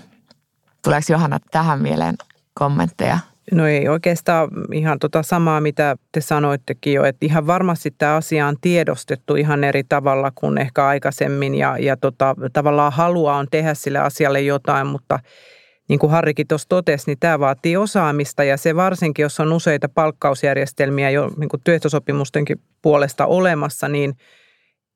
Tuleeko 0.84 1.06
Johanna 1.10 1.40
tähän 1.52 1.82
mieleen 1.82 2.16
kommentteja? 2.54 3.20
No 3.52 3.68
ei 3.68 3.88
oikeastaan 3.88 4.50
ihan 4.74 5.00
tota 5.00 5.24
samaa, 5.24 5.62
mitä 5.62 5.96
te 6.12 6.22
sanoittekin 6.22 6.94
jo, 6.94 7.04
että 7.04 7.26
ihan 7.26 7.48
varmasti 7.48 7.94
tämä 7.98 8.16
asia 8.16 8.48
on 8.48 8.56
tiedostettu 8.62 9.36
ihan 9.36 9.64
eri 9.64 9.84
tavalla 9.90 10.32
kuin 10.36 10.58
ehkä 10.58 10.88
aikaisemmin 10.88 11.56
ja, 11.56 11.78
ja 11.78 11.98
tota, 11.98 12.36
tavallaan 12.54 12.94
halua 12.94 13.36
on 13.36 13.48
tehdä 13.52 13.74
sille 13.74 14.00
asialle 14.00 14.42
jotain, 14.42 14.88
mutta 14.88 15.20
niin 15.90 16.00
kuin 16.00 16.12
Harrikin 16.12 16.48
tuossa 16.48 16.70
totesi, 16.70 17.04
niin 17.08 17.20
tämä 17.20 17.40
vaatii 17.40 17.78
osaamista 17.78 18.44
ja 18.44 18.58
se 18.58 18.76
varsinkin, 18.76 19.24
jos 19.24 19.40
on 19.40 19.54
useita 19.54 19.90
palkkausjärjestelmiä 19.90 21.10
jo 21.10 21.32
niin 21.38 21.50
kuin 21.50 21.62
työehtosopimustenkin 21.64 22.62
puolesta 22.82 23.26
olemassa, 23.26 23.90
niin 23.90 24.14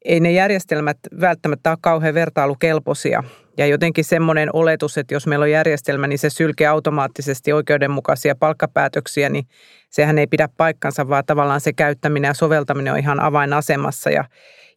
ei 0.06 0.20
ne 0.20 0.32
järjestelmät 0.32 0.98
välttämättä 1.22 1.70
ole 1.70 1.78
kauhean 1.82 2.14
vertailukelpoisia. 2.14 3.24
Ja 3.58 3.68
jotenkin 3.68 4.04
semmoinen 4.04 4.50
oletus, 4.54 4.98
että 4.98 5.14
jos 5.14 5.28
meillä 5.28 5.44
on 5.44 5.52
järjestelmä, 5.52 6.08
niin 6.08 6.20
se 6.20 6.30
sylkee 6.30 6.68
automaattisesti 6.68 7.54
oikeudenmukaisia 7.54 8.36
palkkapäätöksiä, 8.36 9.30
niin 9.30 9.48
sehän 9.90 10.18
ei 10.18 10.28
pidä 10.28 10.50
paikkansa, 10.58 11.10
vaan 11.10 11.24
tavallaan 11.26 11.62
se 11.62 11.74
käyttäminen 11.74 12.30
ja 12.30 12.34
soveltaminen 12.34 12.94
on 12.94 13.00
ihan 13.00 13.20
avainasemassa. 13.20 14.10
Ja, 14.10 14.26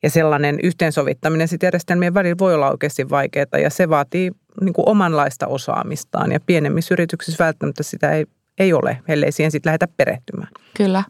ja 0.02 0.10
sellainen 0.10 0.58
yhteensovittaminen 0.62 1.48
sitten 1.48 1.66
järjestelmien 1.66 2.14
välillä 2.14 2.36
voi 2.38 2.54
olla 2.54 2.70
oikeasti 2.70 3.10
vaikeaa 3.10 3.58
ja 3.62 3.70
se 3.70 3.88
vaatii 3.88 4.30
niin 4.60 4.72
kuin 4.72 4.88
omanlaista 4.88 5.46
osaamistaan. 5.46 6.32
Ja 6.32 6.40
pienemmissä 6.40 6.94
yrityksissä 6.94 7.44
välttämättä 7.44 7.82
sitä 7.82 8.12
ei, 8.12 8.26
ei 8.58 8.72
ole, 8.72 8.98
ellei 9.08 9.32
siihen 9.32 9.50
sitten 9.50 9.70
lähdetä 9.70 9.88
perehtymään. 9.96 10.48
Kyllä. 10.76 11.04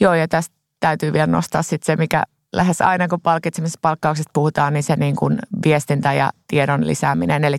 Joo, 0.00 0.14
ja 0.14 0.28
tästä 0.28 0.54
täytyy 0.80 1.12
vielä 1.12 1.26
nostaa 1.26 1.62
sitten 1.62 1.86
se, 1.86 1.96
mikä 1.96 2.22
lähes 2.52 2.80
aina 2.80 3.08
kun 3.08 3.20
palkitsemisesta 3.20 3.78
palkkauksesta 3.82 4.30
puhutaan, 4.34 4.72
niin 4.72 4.82
se 4.82 4.96
niin 4.96 5.16
kuin 5.16 5.38
viestintä 5.64 6.12
ja 6.12 6.30
tiedon 6.48 6.86
lisääminen. 6.86 7.44
Eli 7.44 7.56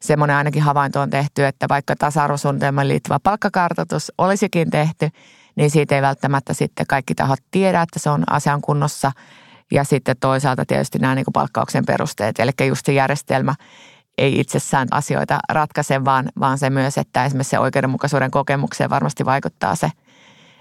semmoinen 0.00 0.36
ainakin 0.36 0.62
havainto 0.62 1.00
on 1.00 1.10
tehty, 1.10 1.46
että 1.46 1.66
vaikka 1.68 1.96
tasa-arvosuunnitelmaan 1.96 2.88
liittyvä 2.88 3.18
palkkakartoitus 3.22 4.12
olisikin 4.18 4.70
tehty, 4.70 5.08
niin 5.56 5.70
siitä 5.70 5.94
ei 5.94 6.02
välttämättä 6.02 6.54
sitten 6.54 6.86
kaikki 6.86 7.14
tahot 7.14 7.38
tiedä, 7.50 7.82
että 7.82 7.98
se 7.98 8.10
on 8.10 8.24
asian 8.30 8.60
kunnossa. 8.60 9.12
Ja 9.72 9.84
sitten 9.84 10.16
toisaalta 10.20 10.66
tietysti 10.66 10.98
nämä 10.98 11.14
niin 11.14 11.24
kuin 11.24 11.32
palkkauksen 11.32 11.86
perusteet, 11.86 12.40
eli 12.40 12.50
just 12.66 12.86
se 12.86 12.92
järjestelmä 12.92 13.54
ei 14.18 14.40
itsessään 14.40 14.88
asioita 14.90 15.38
ratkaise, 15.48 16.04
vaan, 16.04 16.28
vaan 16.40 16.58
se 16.58 16.70
myös, 16.70 16.98
että 16.98 17.24
esimerkiksi 17.24 17.50
se 17.50 17.58
oikeudenmukaisuuden 17.58 18.30
kokemukseen 18.30 18.90
varmasti 18.90 19.24
vaikuttaa 19.24 19.74
se– 19.74 19.90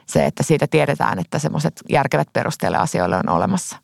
se, 0.05 0.25
että 0.25 0.43
siitä 0.43 0.67
tiedetään, 0.67 1.19
että 1.19 1.39
semmoiset 1.39 1.81
järkevät 1.89 2.27
perusteelle 2.33 2.77
asioille 2.77 3.17
on 3.17 3.29
olemassa. 3.29 3.77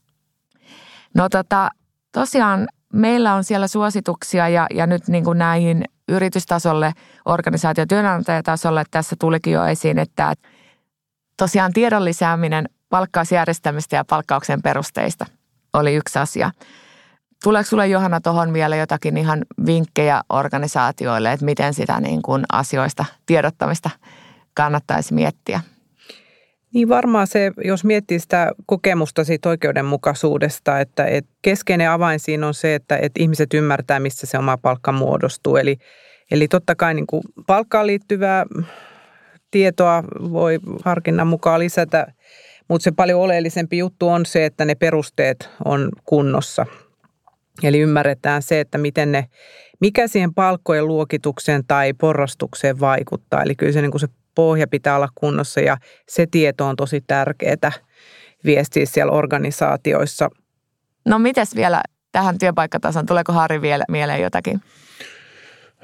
No 1.16 1.30
tota, 1.30 1.70
tosiaan 2.12 2.68
meillä 2.94 3.34
on 3.34 3.44
siellä 3.44 3.68
suosituksia 3.68 4.50
ja, 4.50 4.68
ja 4.74 4.88
nyt 4.88 5.08
niin 5.08 5.24
kuin 5.24 5.38
näihin 5.38 5.86
yritystasolle, 6.08 6.94
organisaatio- 7.26 7.86
työnantajatasolle 7.90 8.84
tässä 8.92 9.16
tulikin 9.20 9.54
jo 9.54 9.66
esiin, 9.66 10.00
että 10.00 10.34
tosiaan 11.38 11.74
tiedon 11.74 12.06
lisääminen 12.06 12.70
palkkausjärjestelmistä 12.90 13.96
ja 13.96 14.06
palkkauksen 14.06 14.62
perusteista 14.62 15.26
oli 15.74 15.96
yksi 15.96 16.20
asia. 16.20 16.52
Tuleeko 17.44 17.70
sinulle 17.70 17.88
Johanna 17.88 18.22
tuohon 18.22 18.54
vielä 18.54 18.76
jotakin 18.76 19.18
ihan 19.18 19.46
vinkkejä 19.66 20.22
organisaatioille, 20.30 21.32
että 21.32 21.46
miten 21.46 21.74
sitä 21.74 22.00
niin 22.00 22.22
kuin 22.22 22.44
asioista 22.52 23.06
tiedottamista 23.26 23.90
kannattaisi 24.54 25.14
miettiä? 25.14 25.62
Niin 26.74 26.90
varmaan 26.90 27.28
se, 27.28 27.52
jos 27.64 27.84
miettii 27.84 28.20
sitä 28.20 28.52
kokemusta 28.66 29.24
siitä 29.24 29.50
oikeudenmukaisuudesta, 29.50 30.80
että, 30.80 31.06
että 31.06 31.32
keskeinen 31.42 31.90
avain 31.90 32.20
siinä 32.20 32.48
on 32.48 32.54
se, 32.54 32.76
että, 32.76 32.98
että 32.98 33.24
ihmiset 33.24 33.54
ymmärtää, 33.54 34.00
missä 34.00 34.28
se 34.28 34.38
oma 34.38 34.58
palkka 34.58 34.92
muodostuu. 34.92 35.56
Eli, 35.56 35.78
eli 36.32 36.48
totta 36.48 36.76
kai 36.76 36.94
niin 36.94 37.08
kuin 37.08 37.24
palkkaan 37.48 37.88
liittyvää 37.88 38.46
tietoa 39.52 40.04
voi 40.32 40.60
harkinnan 40.86 41.28
mukaan 41.28 41.60
lisätä, 41.60 42.14
mutta 42.68 42.84
se 42.84 42.92
paljon 42.92 43.22
oleellisempi 43.22 43.78
juttu 43.78 44.08
on 44.08 44.26
se, 44.26 44.46
että 44.46 44.66
ne 44.66 44.76
perusteet 44.76 45.50
on 45.66 45.90
kunnossa. 46.06 46.66
Eli 47.64 47.80
ymmärretään 47.80 48.42
se, 48.42 48.60
että 48.60 48.78
miten 48.78 49.12
ne, 49.12 49.26
mikä 49.82 50.08
siihen 50.08 50.34
palkkojen 50.34 50.88
luokitukseen 50.88 51.64
tai 51.68 51.94
porrastukseen 51.94 52.80
vaikuttaa. 52.80 53.44
Eli 53.44 53.56
kyllä 53.56 53.72
se, 53.72 53.82
niin 53.82 53.92
kuin 53.92 54.02
se 54.02 54.08
pohja 54.36 54.68
pitää 54.68 54.96
olla 54.96 55.10
kunnossa 55.16 55.62
ja 55.62 55.78
se 56.10 56.26
tieto 56.32 56.66
on 56.66 56.76
tosi 56.76 57.02
tärkeää 57.08 57.72
viestiä 58.46 58.86
siellä 58.86 59.12
organisaatioissa. 59.12 60.30
No 61.06 61.20
mites 61.20 61.56
vielä 61.56 61.82
tähän 62.12 62.38
työpaikkatason, 62.38 63.06
tuleeko 63.06 63.34
Harri 63.34 63.62
vielä 63.62 63.84
mieleen 63.90 64.22
jotakin? 64.22 64.62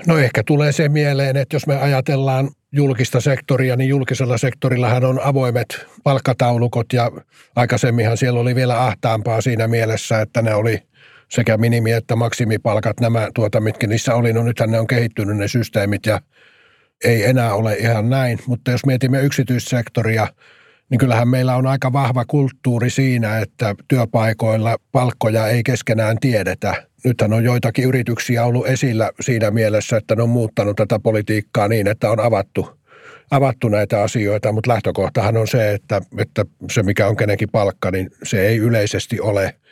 No 0.08 0.18
ehkä 0.18 0.44
tulee 0.44 0.72
se 0.72 0.90
mieleen, 0.90 1.38
että 1.38 1.56
jos 1.56 1.68
me 1.68 1.76
ajatellaan 1.76 2.50
julkista 2.72 3.22
sektoria, 3.22 3.76
niin 3.76 3.90
julkisella 3.90 4.38
sektorillahan 4.38 5.06
on 5.06 5.20
avoimet 5.24 5.86
palkkataulukot 6.04 6.94
ja 6.94 7.12
aikaisemminhan 7.56 8.18
siellä 8.18 8.40
oli 8.40 8.56
vielä 8.56 8.86
ahtaampaa 8.86 9.42
siinä 9.42 9.68
mielessä, 9.68 10.22
että 10.22 10.42
ne 10.42 10.54
oli 10.54 10.84
sekä 11.30 11.58
minimi- 11.58 11.92
että 11.92 12.16
maksimipalkat, 12.16 13.00
nämä 13.00 13.28
tuota, 13.34 13.60
mitkä 13.60 13.88
niissä 13.88 14.16
oli. 14.16 14.34
No 14.34 14.44
nythän 14.44 14.72
ne 14.72 14.80
on 14.80 14.88
kehittynyt 14.88 15.38
ne 15.38 15.48
systeemit 15.48 16.06
ja 16.06 16.20
ei 17.04 17.24
enää 17.24 17.54
ole 17.54 17.76
ihan 17.76 18.10
näin, 18.10 18.40
mutta 18.48 18.72
jos 18.72 18.86
mietimme 18.86 19.22
yksityissektoria, 19.22 20.28
niin 20.90 21.00
kyllähän 21.00 21.28
meillä 21.28 21.56
on 21.56 21.68
aika 21.68 21.94
vahva 21.94 22.26
kulttuuri 22.26 22.90
siinä, 22.90 23.40
että 23.40 23.76
työpaikoilla 23.88 24.78
palkkoja 24.92 25.48
ei 25.48 25.64
keskenään 25.64 26.18
tiedetä. 26.22 26.88
Nythän 27.04 27.34
on 27.34 27.44
joitakin 27.44 27.86
yrityksiä 27.86 28.46
ollut 28.46 28.68
esillä 28.68 29.12
siinä 29.20 29.52
mielessä, 29.52 29.98
että 29.98 30.16
ne 30.16 30.24
on 30.24 30.30
muuttanut 30.30 30.76
tätä 30.76 31.00
politiikkaa 31.00 31.68
niin, 31.68 31.88
että 31.88 32.12
on 32.12 32.20
avattu, 32.20 32.80
avattu 33.32 33.70
näitä 33.70 34.04
asioita, 34.04 34.52
mutta 34.52 34.72
lähtökohtahan 34.72 35.38
on 35.38 35.48
se, 35.48 35.74
että, 35.74 36.02
että 36.18 36.46
se 36.72 36.84
mikä 36.84 37.08
on 37.08 37.18
kenenkin 37.18 37.50
palkka, 37.52 37.92
niin 37.92 38.10
se 38.24 38.48
ei 38.48 38.58
yleisesti 38.58 39.20
ole– 39.20 39.54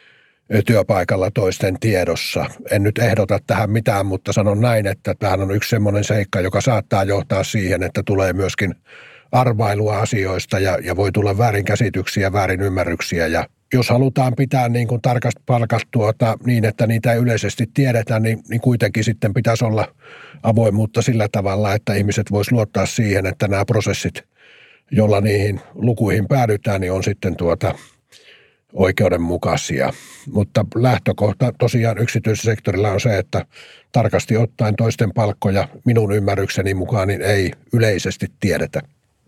työpaikalla 0.66 1.32
toisten 1.32 1.80
tiedossa. 1.80 2.46
En 2.72 2.84
nyt 2.84 2.98
ehdota 2.98 3.40
tähän 3.48 3.70
mitään, 3.70 4.06
mutta 4.06 4.34
sanon 4.34 4.62
näin, 4.62 4.88
että 4.88 5.14
tähän 5.20 5.42
on 5.42 5.52
yksi 5.52 5.70
semmoinen 5.70 6.04
seikka, 6.04 6.42
joka 6.42 6.62
saattaa 6.62 7.04
johtaa 7.04 7.44
siihen, 7.44 7.84
että 7.84 8.04
tulee 8.06 8.34
myöskin 8.34 8.76
arvailua 9.32 10.00
asioista 10.00 10.60
ja, 10.60 10.78
ja 10.84 10.96
voi 10.96 11.12
tulla 11.12 11.38
väärinkäsityksiä, 11.38 12.34
väärinymmärryksiä 12.34 13.28
ja 13.28 13.48
jos 13.74 13.90
halutaan 13.90 14.34
pitää 14.38 14.70
niin 14.70 14.88
kuin 14.88 15.02
tarkasti 15.02 15.42
palkat 15.46 15.82
tuota, 15.92 16.38
niin, 16.46 16.66
että 16.66 16.88
niitä 16.88 17.14
ei 17.14 17.20
yleisesti 17.20 17.70
tiedetä, 17.74 18.20
niin, 18.20 18.40
niin 18.50 18.62
kuitenkin 18.62 19.04
sitten 19.04 19.34
pitäisi 19.34 19.66
olla 19.66 19.88
avoimuutta 20.44 21.02
sillä 21.02 21.28
tavalla, 21.32 21.74
että 21.74 21.94
ihmiset 21.94 22.32
vois 22.32 22.52
luottaa 22.52 22.86
siihen, 22.86 23.26
että 23.26 23.48
nämä 23.48 23.66
prosessit, 23.66 24.24
jolla 24.92 25.22
niihin 25.22 25.62
lukuihin 25.74 26.28
päädytään, 26.28 26.82
niin 26.82 26.92
on 26.92 27.04
sitten 27.04 27.36
tuota 27.36 27.76
oikeudenmukaisia. 28.76 29.94
Mutta 30.32 30.66
lähtökohta 30.76 31.54
tosiaan 31.60 31.98
yksityisellä 31.98 32.52
sektorilla 32.52 32.92
on 32.92 33.00
se, 33.00 33.18
että 33.18 33.46
tarkasti 33.92 34.38
ottaen 34.38 34.76
toisten 34.76 35.14
palkkoja 35.14 35.68
minun 35.86 36.12
ymmärrykseni 36.12 36.74
mukaan 36.74 37.08
niin 37.08 37.22
ei 37.22 37.52
yleisesti 37.74 38.28
tiedetä. 38.40 38.82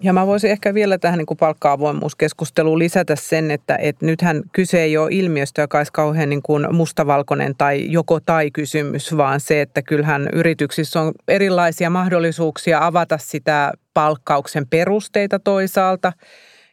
Ja 0.04 0.14
mä 0.14 0.28
voisin 0.28 0.52
ehkä 0.52 0.74
vielä 0.74 0.98
tähän 0.98 1.18
niin 1.18 1.38
palkka-avoimuuskeskusteluun 1.40 2.80
lisätä 2.80 3.16
sen, 3.16 3.52
että, 3.52 3.76
että 3.76 4.06
nythän 4.06 4.42
kyse 4.52 4.82
ei 4.82 4.98
ole 4.98 5.10
ilmiöstä, 5.12 5.62
joka 5.62 5.78
olisi 5.78 5.92
kauhean 5.92 6.30
niin 6.30 6.42
kuin 6.42 6.76
mustavalkoinen 6.76 7.56
tai 7.58 7.92
joko 7.92 8.20
tai 8.20 8.52
kysymys, 8.52 9.18
vaan 9.18 9.40
se, 9.40 9.62
että 9.62 9.82
kyllähän 9.82 10.30
yrityksissä 10.34 11.02
on 11.02 11.12
erilaisia 11.28 11.90
mahdollisuuksia 11.90 12.86
avata 12.86 13.18
sitä 13.18 13.72
palkkauksen 13.94 14.68
perusteita 14.68 15.40
toisaalta– 15.40 16.14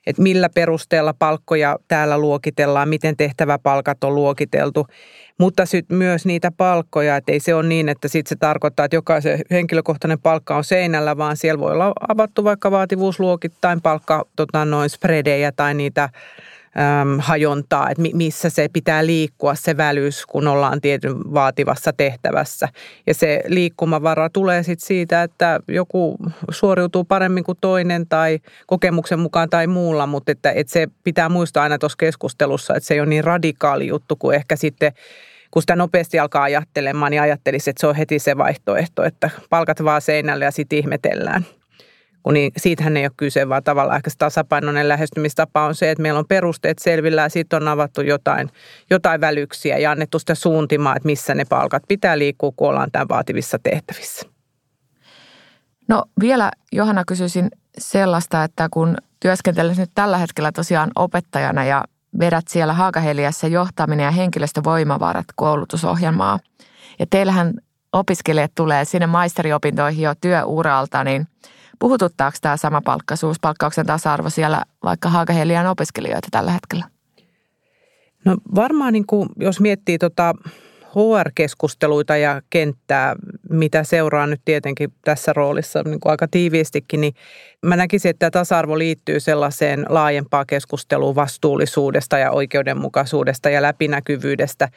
että 0.07 0.23
millä 0.23 0.49
perusteella 0.55 1.15
palkkoja 1.19 1.79
täällä 1.89 2.19
luokitellaan, 2.19 2.89
miten 2.89 3.17
tehtäväpalkat 3.17 4.05
on 4.05 4.15
luokiteltu. 4.15 4.87
Mutta 5.39 5.67
sitten 5.67 5.97
myös 5.97 6.27
niitä 6.27 6.51
palkkoja, 6.57 7.17
että 7.17 7.33
ei 7.33 7.41
se 7.41 7.55
ole 7.55 7.69
niin, 7.69 7.89
että 7.89 8.09
sitten 8.09 8.29
se 8.29 8.37
tarkoittaa, 8.37 8.85
että 8.85 8.97
jokaisen 8.97 9.41
henkilökohtainen 9.51 10.21
palkka 10.21 10.57
on 10.57 10.65
seinällä, 10.65 11.17
vaan 11.17 11.37
siellä 11.37 11.61
voi 11.61 11.73
olla 11.73 11.93
avattu 12.09 12.45
vaikka 12.45 12.71
vaativuusluokittain 12.71 13.81
palkka, 13.81 14.25
tota, 14.37 14.65
noin 14.65 14.91
spredejä 14.91 15.53
tai 15.53 15.75
niitä 15.75 16.09
äm, 16.77 17.19
hajontaa, 17.19 17.91
että 17.91 18.03
missä 18.13 18.51
se 18.51 18.69
pitää 18.73 19.07
liikkua 19.07 19.55
se 19.55 19.77
välys, 19.77 20.27
kun 20.27 20.49
ollaan 20.49 20.81
tietyn 20.81 21.35
vaativassa 21.35 21.93
tehtävässä. 21.93 22.69
Ja 23.07 23.15
se 23.15 23.43
liikkumavara 23.47 24.31
tulee 24.31 24.63
sitten 24.63 24.87
siitä, 24.87 25.23
että 25.23 25.61
joku 25.69 26.17
suoriutuu 26.51 27.05
paremmin 27.05 27.45
kuin 27.45 27.59
toinen 27.61 28.09
tai 28.09 28.39
kokemuksen 28.67 29.19
mukaan 29.19 29.51
tai 29.51 29.67
muulla, 29.67 30.07
mutta 30.07 30.33
että, 30.33 30.53
että 30.53 30.73
se 30.73 30.89
pitää 31.05 31.29
muistaa 31.29 31.63
aina 31.63 31.79
tuossa 31.79 31.99
keskustelussa, 31.99 32.75
että 32.75 32.87
se 32.87 32.95
ei 32.95 33.01
ole 33.01 33.09
niin 33.09 33.25
radikaali 33.25 33.87
juttu 33.87 34.17
kuin 34.17 34.37
ehkä 34.37 34.57
sitten 34.57 34.93
kun 35.51 35.63
sitä 35.63 35.77
nopeasti 35.77 36.19
alkaa 36.19 36.43
ajattelemaan, 36.43 37.11
niin 37.11 37.23
ajattelisi, 37.23 37.71
että 37.71 37.81
se 37.81 37.87
on 37.87 37.97
heti 37.97 38.19
se 38.19 38.39
vaihtoehto, 38.39 39.05
että 39.05 39.31
palkat 39.51 39.85
vaan 39.85 40.01
seinälle 40.01 40.45
ja 40.45 40.51
sitten 40.51 40.79
ihmetellään 40.79 41.47
kun 42.25 42.35
niin 42.35 42.53
siitähän 42.57 42.97
ei 42.97 43.05
ole 43.05 43.13
kyse, 43.17 43.49
vaan 43.49 43.63
tavallaan 43.63 43.97
ehkä 43.97 44.11
tasapainoinen 44.19 44.89
lähestymistapa 44.89 45.65
on 45.65 45.75
se, 45.75 45.91
että 45.91 46.03
meillä 46.03 46.19
on 46.19 46.27
perusteet 46.29 46.79
selvillä 46.79 47.23
ja 47.23 47.29
sitten 47.29 47.63
on 47.63 47.69
avattu 47.69 48.01
jotain, 48.01 48.51
jotain 48.91 49.21
välyksiä 49.21 49.79
ja 49.79 49.91
annettu 49.91 50.19
sitä 50.19 50.35
suuntimaa, 50.35 50.97
että 50.97 51.07
missä 51.07 51.35
ne 51.35 51.45
palkat 51.45 51.83
pitää 51.89 52.19
liikkua, 52.19 52.53
kun 52.57 52.69
ollaan 52.69 52.91
tämän 52.93 53.09
vaativissa 53.09 53.59
tehtävissä. 53.59 54.27
No 55.89 56.05
vielä 56.21 56.51
Johanna 56.73 57.05
kysyisin 57.07 57.49
sellaista, 57.79 58.45
että 58.45 58.69
kun 58.71 58.97
työskentelet 59.21 59.77
nyt 59.77 59.91
tällä 59.95 60.19
hetkellä 60.19 60.53
tosiaan 60.53 60.91
opettajana 60.97 61.65
ja 61.65 61.85
vedät 62.19 62.49
siellä 62.49 62.73
Haakaheliassa 62.73 63.47
johtaminen 63.47 64.05
ja 64.05 64.11
henkilöstövoimavarat 64.11 65.27
koulutusohjelmaa. 65.35 66.39
Ja 66.99 67.07
teillähän 67.11 67.55
opiskelijat 67.93 68.53
tulee 68.55 68.85
sinne 68.85 69.07
maisteriopintoihin 69.07 70.03
jo 70.03 70.15
työuralta, 70.21 71.05
niin– 71.05 71.27
Puhututtaako 71.79 72.37
tämä 72.41 72.57
sama 72.57 72.81
palkkaisuus, 72.81 73.41
palkkauksen 73.41 73.87
tasa-arvo 73.87 74.31
siellä 74.31 74.63
vaikka 74.85 75.09
Haakahelian 75.09 75.67
opiskelijoita 75.67 76.29
tällä 76.31 76.53
hetkellä? 76.53 76.85
No 78.25 78.37
varmaan 78.55 78.93
niin 78.93 79.07
kuin, 79.07 79.29
jos 79.37 79.61
miettii 79.61 79.99
tota 79.99 80.35
HR-keskusteluita 80.95 82.17
ja 82.17 82.43
kenttää, 82.51 83.17
mitä 83.57 83.85
seuraa 83.85 84.27
nyt 84.27 84.41
tietenkin 84.45 84.93
tässä 85.05 85.33
roolissa 85.33 85.83
niin 85.83 86.01
kuin 86.01 86.11
aika 86.11 86.29
tiiviistikin, 86.29 87.01
niin 87.01 87.15
mä 87.63 87.77
näkisin, 87.77 88.11
että 88.11 88.31
tasa-arvo 88.31 88.79
liittyy 88.79 89.21
sellaiseen 89.21 89.87
laajempaan 89.89 90.47
keskusteluun 90.47 91.15
vastuullisuudesta 91.15 92.19
ja 92.19 92.31
oikeudenmukaisuudesta 92.31 93.51
ja 93.51 93.63
läpinäkyvyydestä. 93.63 94.69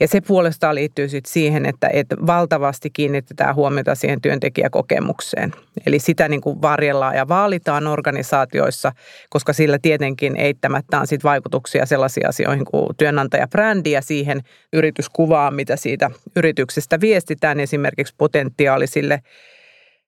Ja 0.00 0.08
se 0.08 0.20
puolestaan 0.20 0.74
liittyy 0.74 1.08
sitten 1.08 1.32
siihen, 1.32 1.66
että, 1.66 1.88
että 1.92 2.16
valtavasti 2.26 2.90
kiinnitetään 2.90 3.54
huomiota 3.54 3.94
siihen 3.94 4.20
työntekijäkokemukseen. 4.20 5.52
Eli 5.86 5.98
sitä 5.98 6.28
niin 6.28 6.40
kuin 6.40 6.62
varjellaan 6.62 7.16
ja 7.16 7.28
vaalitaan 7.28 7.86
organisaatioissa, 7.86 8.92
koska 9.30 9.52
sillä 9.52 9.78
tietenkin 9.82 10.36
eittämättä 10.36 11.00
on 11.00 11.06
sit 11.06 11.24
vaikutuksia 11.24 11.86
sellaisiin 11.86 12.28
asioihin 12.28 12.64
kuin 12.64 12.96
työnantajabrändi 12.96 13.90
ja 13.90 14.02
siihen 14.02 14.40
yrityskuvaan, 14.72 15.54
mitä 15.54 15.76
siitä 15.76 16.10
yrityksestä 16.36 17.00
viestitään 17.00 17.60
esimerkiksi 17.60 18.14
potentiaalisille 18.24 19.20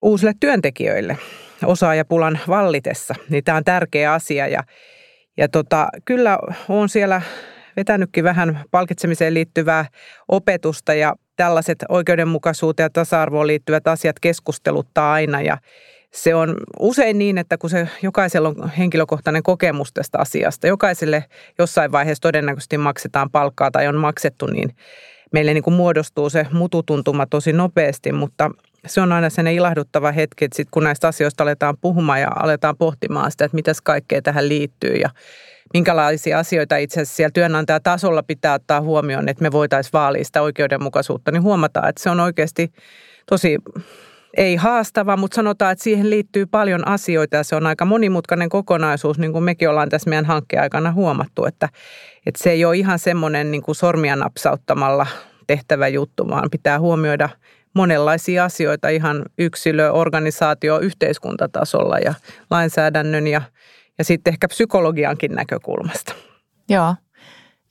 uusille 0.02 0.32
työntekijöille 0.40 1.18
osaajapulan 1.64 2.38
vallitessa. 2.48 3.14
Niin 3.28 3.44
tämä 3.44 3.56
on 3.56 3.64
tärkeä 3.64 4.12
asia 4.12 4.48
ja, 4.48 4.62
ja 5.36 5.48
tota, 5.48 5.88
kyllä 6.04 6.38
on 6.68 6.88
siellä 6.88 7.22
vetänytkin 7.76 8.24
vähän 8.24 8.64
palkitsemiseen 8.70 9.34
liittyvää 9.34 9.84
opetusta 10.28 10.94
ja 10.94 11.14
tällaiset 11.36 11.78
oikeudenmukaisuuteen 11.88 12.84
ja 12.84 12.90
tasa-arvoon 12.90 13.46
liittyvät 13.46 13.86
asiat 13.88 14.20
keskusteluttaa 14.20 15.12
aina 15.12 15.42
ja 15.42 15.58
se 16.12 16.34
on 16.34 16.56
usein 16.80 17.18
niin, 17.18 17.38
että 17.38 17.58
kun 17.58 17.70
se 17.70 17.88
jokaisella 18.02 18.48
on 18.48 18.70
henkilökohtainen 18.78 19.42
kokemus 19.42 19.92
tästä 19.92 20.18
asiasta, 20.18 20.66
jokaiselle 20.66 21.24
jossain 21.58 21.92
vaiheessa 21.92 22.22
todennäköisesti 22.22 22.78
maksetaan 22.78 23.30
palkkaa 23.30 23.70
tai 23.70 23.88
on 23.88 23.96
maksettu, 23.96 24.46
niin 24.46 24.76
meille 25.32 25.54
niin 25.54 25.64
kuin 25.64 25.74
muodostuu 25.74 26.30
se 26.30 26.46
mututuntuma 26.52 27.26
tosi 27.26 27.52
nopeasti, 27.52 28.12
mutta 28.12 28.50
se 28.86 29.00
on 29.00 29.12
aina 29.12 29.30
sen 29.30 29.46
ilahduttava 29.46 30.12
hetki, 30.12 30.44
että 30.44 30.56
sit 30.56 30.68
kun 30.70 30.84
näistä 30.84 31.08
asioista 31.08 31.42
aletaan 31.42 31.76
puhumaan 31.80 32.20
ja 32.20 32.28
aletaan 32.42 32.76
pohtimaan 32.76 33.30
sitä, 33.30 33.44
että 33.44 33.54
mitäs 33.54 33.80
kaikkea 33.80 34.22
tähän 34.22 34.48
liittyy 34.48 34.94
ja 34.94 35.10
minkälaisia 35.74 36.38
asioita 36.38 36.76
itse 36.76 37.00
asiassa 37.00 37.16
siellä 37.16 37.30
työnantajatasolla 37.34 38.22
pitää 38.22 38.54
ottaa 38.54 38.80
huomioon, 38.80 39.28
että 39.28 39.42
me 39.42 39.52
voitaisiin 39.52 39.92
vaalia 39.92 40.24
sitä 40.24 40.42
oikeudenmukaisuutta, 40.42 41.30
niin 41.30 41.42
huomataan, 41.42 41.88
että 41.88 42.02
se 42.02 42.10
on 42.10 42.20
oikeasti 42.20 42.72
tosi 43.26 43.56
ei 44.36 44.56
haastava, 44.56 45.16
mutta 45.16 45.34
sanotaan, 45.34 45.72
että 45.72 45.84
siihen 45.84 46.10
liittyy 46.10 46.46
paljon 46.46 46.88
asioita 46.88 47.36
ja 47.36 47.44
se 47.44 47.56
on 47.56 47.66
aika 47.66 47.84
monimutkainen 47.84 48.48
kokonaisuus, 48.48 49.18
niin 49.18 49.32
kuin 49.32 49.44
mekin 49.44 49.68
ollaan 49.68 49.88
tässä 49.88 50.10
meidän 50.10 50.24
hankkeen 50.24 50.62
aikana 50.62 50.92
huomattu, 50.92 51.44
että, 51.44 51.68
että 52.26 52.42
se 52.42 52.50
ei 52.50 52.64
ole 52.64 52.76
ihan 52.76 52.98
semmoinen 52.98 53.50
niin 53.50 53.62
kuin 53.62 53.74
sormia 53.74 54.16
napsauttamalla 54.16 55.06
tehtävä 55.46 55.88
juttu, 55.88 56.28
vaan 56.28 56.50
pitää 56.50 56.80
huomioida 56.80 57.28
monenlaisia 57.74 58.44
asioita 58.44 58.88
ihan 58.88 59.22
yksilö, 59.38 59.90
organisaatio, 59.90 60.78
yhteiskuntatasolla 60.78 61.98
ja 61.98 62.14
lainsäädännön 62.50 63.26
ja, 63.26 63.42
ja 63.98 64.04
sitten 64.04 64.32
ehkä 64.32 64.48
psykologiankin 64.48 65.32
näkökulmasta. 65.32 66.14
Joo, 66.68 66.94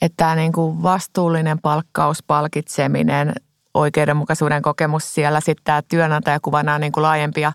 että 0.02 0.14
tämä 0.18 0.36
niin 0.36 0.52
kuin 0.52 0.84
vastuullinen 0.84 1.62
palkkaus, 1.62 2.24
palkitseminen, 2.28 3.34
oikeudenmukaisuuden 3.76 4.62
kokemus 4.62 5.14
siellä, 5.14 5.40
sitten 5.40 5.64
tämä 5.64 5.82
työnantajakuvana 5.82 6.76
on 6.76 6.82
niin 6.82 6.92
kuin 6.92 7.02
laajempia 7.02 7.54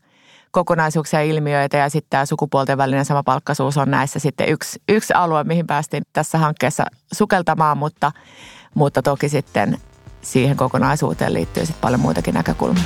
kokonaisuuksia 0.50 1.20
ja 1.20 1.30
ilmiöitä 1.30 1.76
ja 1.76 1.88
sitten 1.88 2.10
tämä 2.10 2.26
sukupuolten 2.26 2.78
välinen 2.78 3.04
sama 3.04 3.22
palkkaisuus 3.22 3.76
on 3.76 3.90
näissä 3.90 4.18
sitten 4.18 4.48
yksi, 4.48 4.82
yksi 4.88 5.14
alue, 5.14 5.44
mihin 5.44 5.66
päästiin 5.66 6.02
tässä 6.12 6.38
hankkeessa 6.38 6.86
sukeltamaan, 7.12 7.78
mutta, 7.78 8.12
mutta 8.74 9.02
toki 9.02 9.28
sitten 9.28 9.78
siihen 10.22 10.56
kokonaisuuteen 10.56 11.34
liittyy 11.34 11.66
sitten 11.66 11.80
paljon 11.80 12.00
muitakin 12.00 12.34
näkökulmia. 12.34 12.84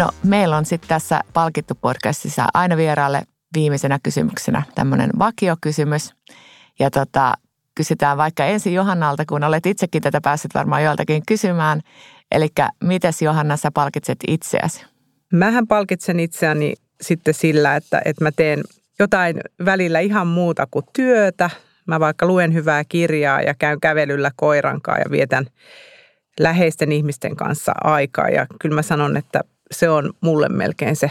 No, 0.00 0.10
meillä 0.24 0.56
on 0.56 0.64
sitten 0.64 0.88
tässä 0.88 1.20
palkittu 1.32 1.74
podcastissa 1.74 2.46
aina 2.54 2.76
vieraalle 2.76 3.22
viimeisenä 3.54 3.98
kysymyksenä 4.02 4.62
tämmöinen 4.74 5.10
vakiokysymys. 5.18 6.14
Ja 6.78 6.90
tota, 6.90 7.34
kysytään 7.74 8.16
vaikka 8.16 8.44
ensin 8.44 8.74
Johannalta, 8.74 9.24
kun 9.26 9.44
olet 9.44 9.66
itsekin 9.66 10.02
tätä 10.02 10.20
päässyt 10.20 10.54
varmaan 10.54 10.84
joiltakin 10.84 11.22
kysymään. 11.28 11.80
Eli 12.30 12.48
mites 12.84 13.22
Johanna 13.22 13.56
sä 13.56 13.70
palkitset 13.70 14.18
itseäsi? 14.28 14.86
Mähän 15.32 15.66
palkitsen 15.66 16.20
itseäni 16.20 16.74
sitten 17.00 17.34
sillä, 17.34 17.76
että, 17.76 18.02
että 18.04 18.24
mä 18.24 18.32
teen 18.32 18.60
jotain 18.98 19.40
välillä 19.64 20.00
ihan 20.00 20.26
muuta 20.26 20.66
kuin 20.70 20.84
työtä. 20.92 21.50
Mä 21.86 22.00
vaikka 22.00 22.26
luen 22.26 22.54
hyvää 22.54 22.84
kirjaa 22.88 23.42
ja 23.42 23.54
käyn 23.54 23.80
kävelyllä 23.80 24.30
koirankaa 24.36 24.98
ja 24.98 25.10
vietän 25.10 25.46
läheisten 26.40 26.92
ihmisten 26.92 27.36
kanssa 27.36 27.72
aikaa. 27.84 28.28
Ja 28.28 28.46
kyllä 28.60 28.74
mä 28.74 28.82
sanon, 28.82 29.16
että 29.16 29.40
se 29.72 29.88
on 29.88 30.12
mulle 30.20 30.48
melkein 30.48 30.96
se 30.96 31.10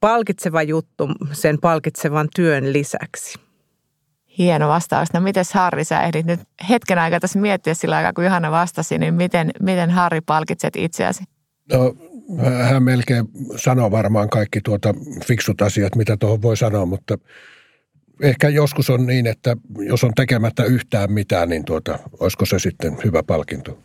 palkitseva 0.00 0.62
juttu 0.62 1.08
sen 1.32 1.58
palkitsevan 1.60 2.28
työn 2.36 2.72
lisäksi. 2.72 3.38
Hieno 4.38 4.68
vastaus. 4.68 5.12
No 5.12 5.20
miten 5.20 5.44
Harri, 5.54 5.84
sä 5.84 6.02
ehdit 6.02 6.26
nyt 6.26 6.40
hetken 6.68 6.98
aikaa 6.98 7.20
tässä 7.20 7.38
miettiä 7.38 7.74
sillä 7.74 7.96
aikaa, 7.96 8.12
kun 8.12 8.24
Johanna 8.24 8.50
vastasi, 8.50 8.98
niin 8.98 9.14
miten, 9.14 9.50
miten 9.62 9.90
Harri 9.90 10.20
palkitset 10.20 10.76
itseäsi? 10.76 11.24
No 11.72 11.94
hän 12.62 12.82
melkein 12.82 13.24
sanoo 13.56 13.90
varmaan 13.90 14.28
kaikki 14.28 14.60
tuota 14.60 14.94
fiksut 15.24 15.62
asiat, 15.62 15.96
mitä 15.96 16.16
tuohon 16.16 16.42
voi 16.42 16.56
sanoa, 16.56 16.86
mutta 16.86 17.18
ehkä 18.22 18.48
joskus 18.48 18.90
on 18.90 19.06
niin, 19.06 19.26
että 19.26 19.56
jos 19.78 20.04
on 20.04 20.12
tekemättä 20.16 20.64
yhtään 20.64 21.12
mitään, 21.12 21.48
niin 21.48 21.64
tuota, 21.64 21.98
olisiko 22.20 22.46
se 22.46 22.58
sitten 22.58 22.96
hyvä 23.04 23.22
palkinto? 23.22 23.78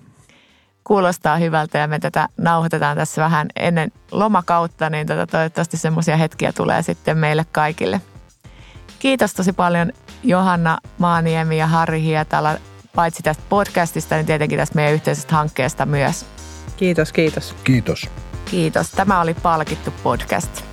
Kuulostaa 0.84 1.38
hyvältä 1.38 1.78
ja 1.78 1.88
me 1.88 2.00
tätä 2.00 2.28
nauhoitetaan 2.38 2.98
tässä 2.98 3.22
vähän 3.22 3.48
ennen 3.56 3.92
lomakautta, 4.12 4.90
niin 4.90 5.08
tota 5.08 5.28
toivottavasti 5.28 5.78
semmoisia 5.78 6.18
hetkiä 6.18 6.54
tulee 6.54 6.82
sitten 6.82 7.18
meille 7.18 7.46
kaikille. 7.52 8.02
Kiitos 9.00 9.34
tosi 9.34 9.54
paljon 9.54 9.92
Johanna 10.24 10.78
Maaniemi 10.98 11.58
ja 11.58 11.68
Harri 11.68 12.02
Hietala, 12.02 12.56
paitsi 12.96 13.24
tästä 13.24 13.44
podcastista, 13.50 14.16
niin 14.16 14.26
tietenkin 14.26 14.60
tästä 14.60 14.76
meidän 14.76 14.94
yhteisestä 14.94 15.36
hankkeesta 15.36 15.86
myös. 15.86 16.26
Kiitos, 16.78 17.14
kiitos. 17.14 17.56
Kiitos. 17.64 18.10
Kiitos. 18.46 18.92
Tämä 18.92 19.22
oli 19.22 19.34
Palkittu 19.34 19.94
podcast. 20.04 20.64